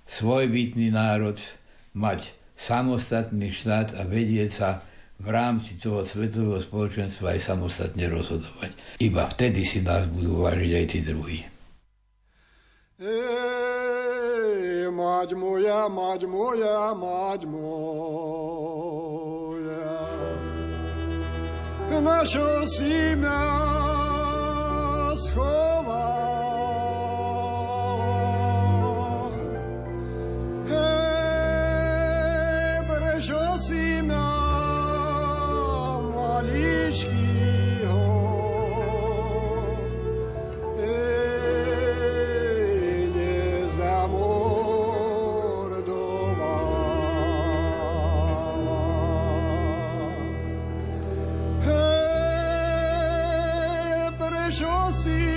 [0.07, 1.39] svojbytný národ,
[1.93, 4.83] mať samostatný štát a vedieť sa
[5.23, 8.75] v rámci toho svetového spoločenstva aj samostatne rozhodovať.
[8.99, 11.41] Iba vtedy si nás budú vážiť aj tí druhí.
[13.03, 18.73] Ej, mať moja, mať moja, mať moja,
[22.03, 23.43] na čo si mňa
[25.19, 25.62] schovala?
[54.93, 55.32] see.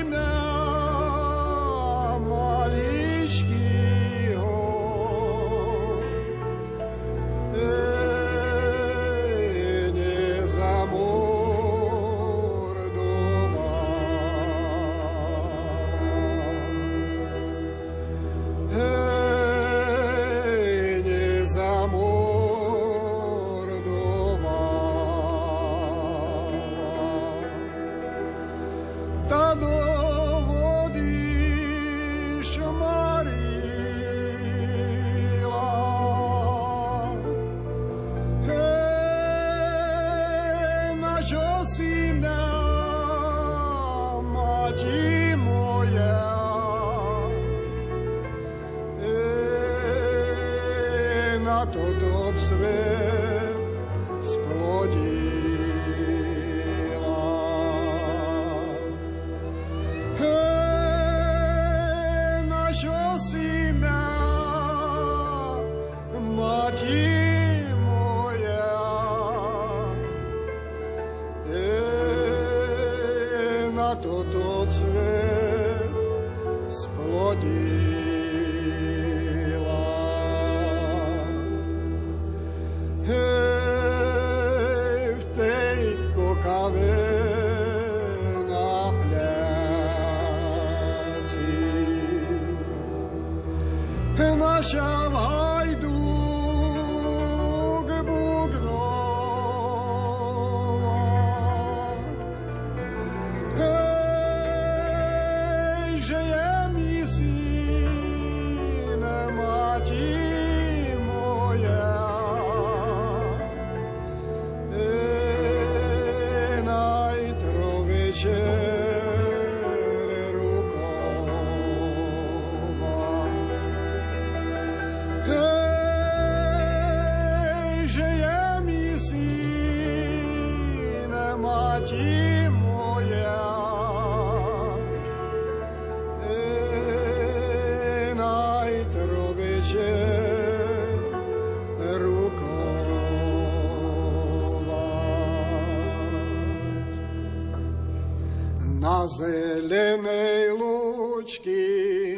[149.16, 151.64] Zelenej lúčky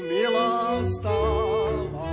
[0.02, 2.10] milá stála,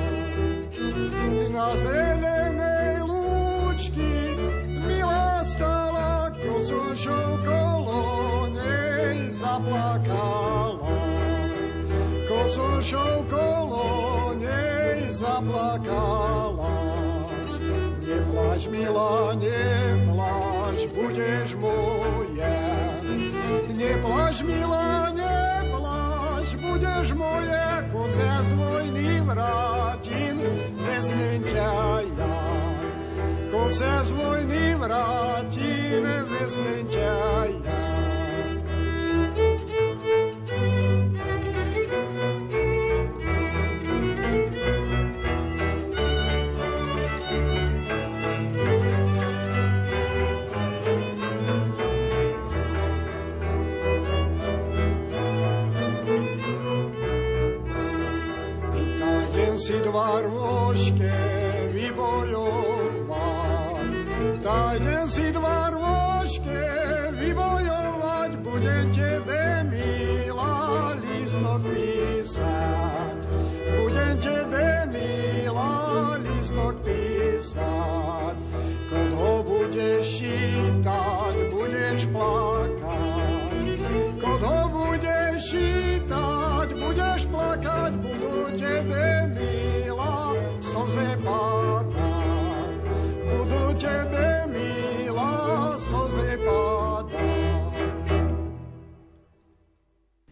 [1.48, 4.36] na zelenej lúčky
[4.84, 8.04] milá stála, kocošou kolo
[8.52, 10.92] nej zaplakala.
[12.28, 13.88] Kocošou kolo
[14.36, 16.76] nej zaplakala.
[18.04, 21.93] Neplač, milá, neplač, budeš moja.
[24.34, 30.42] Neplač, milá, neplač, budeš moja, koce z vojny vrátim,
[30.74, 32.34] vezmem ťa ja.
[33.54, 37.14] Koce z vojny vrátim, vezmem ťa
[37.46, 37.63] ja.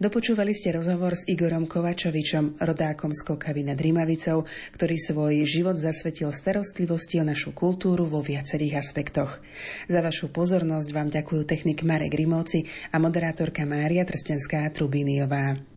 [0.03, 4.43] Dopočúvali ste rozhovor s Igorom Kovačovičom, rodákom z Kokavy nad Rimavicou,
[4.75, 9.39] ktorý svoj život zasvetil starostlivosti o našu kultúru vo viacerých aspektoch.
[9.87, 15.72] Za vašu pozornosť vám ďakujú technik Marek Rimovci a moderátorka Mária Trstenská Trubíniová.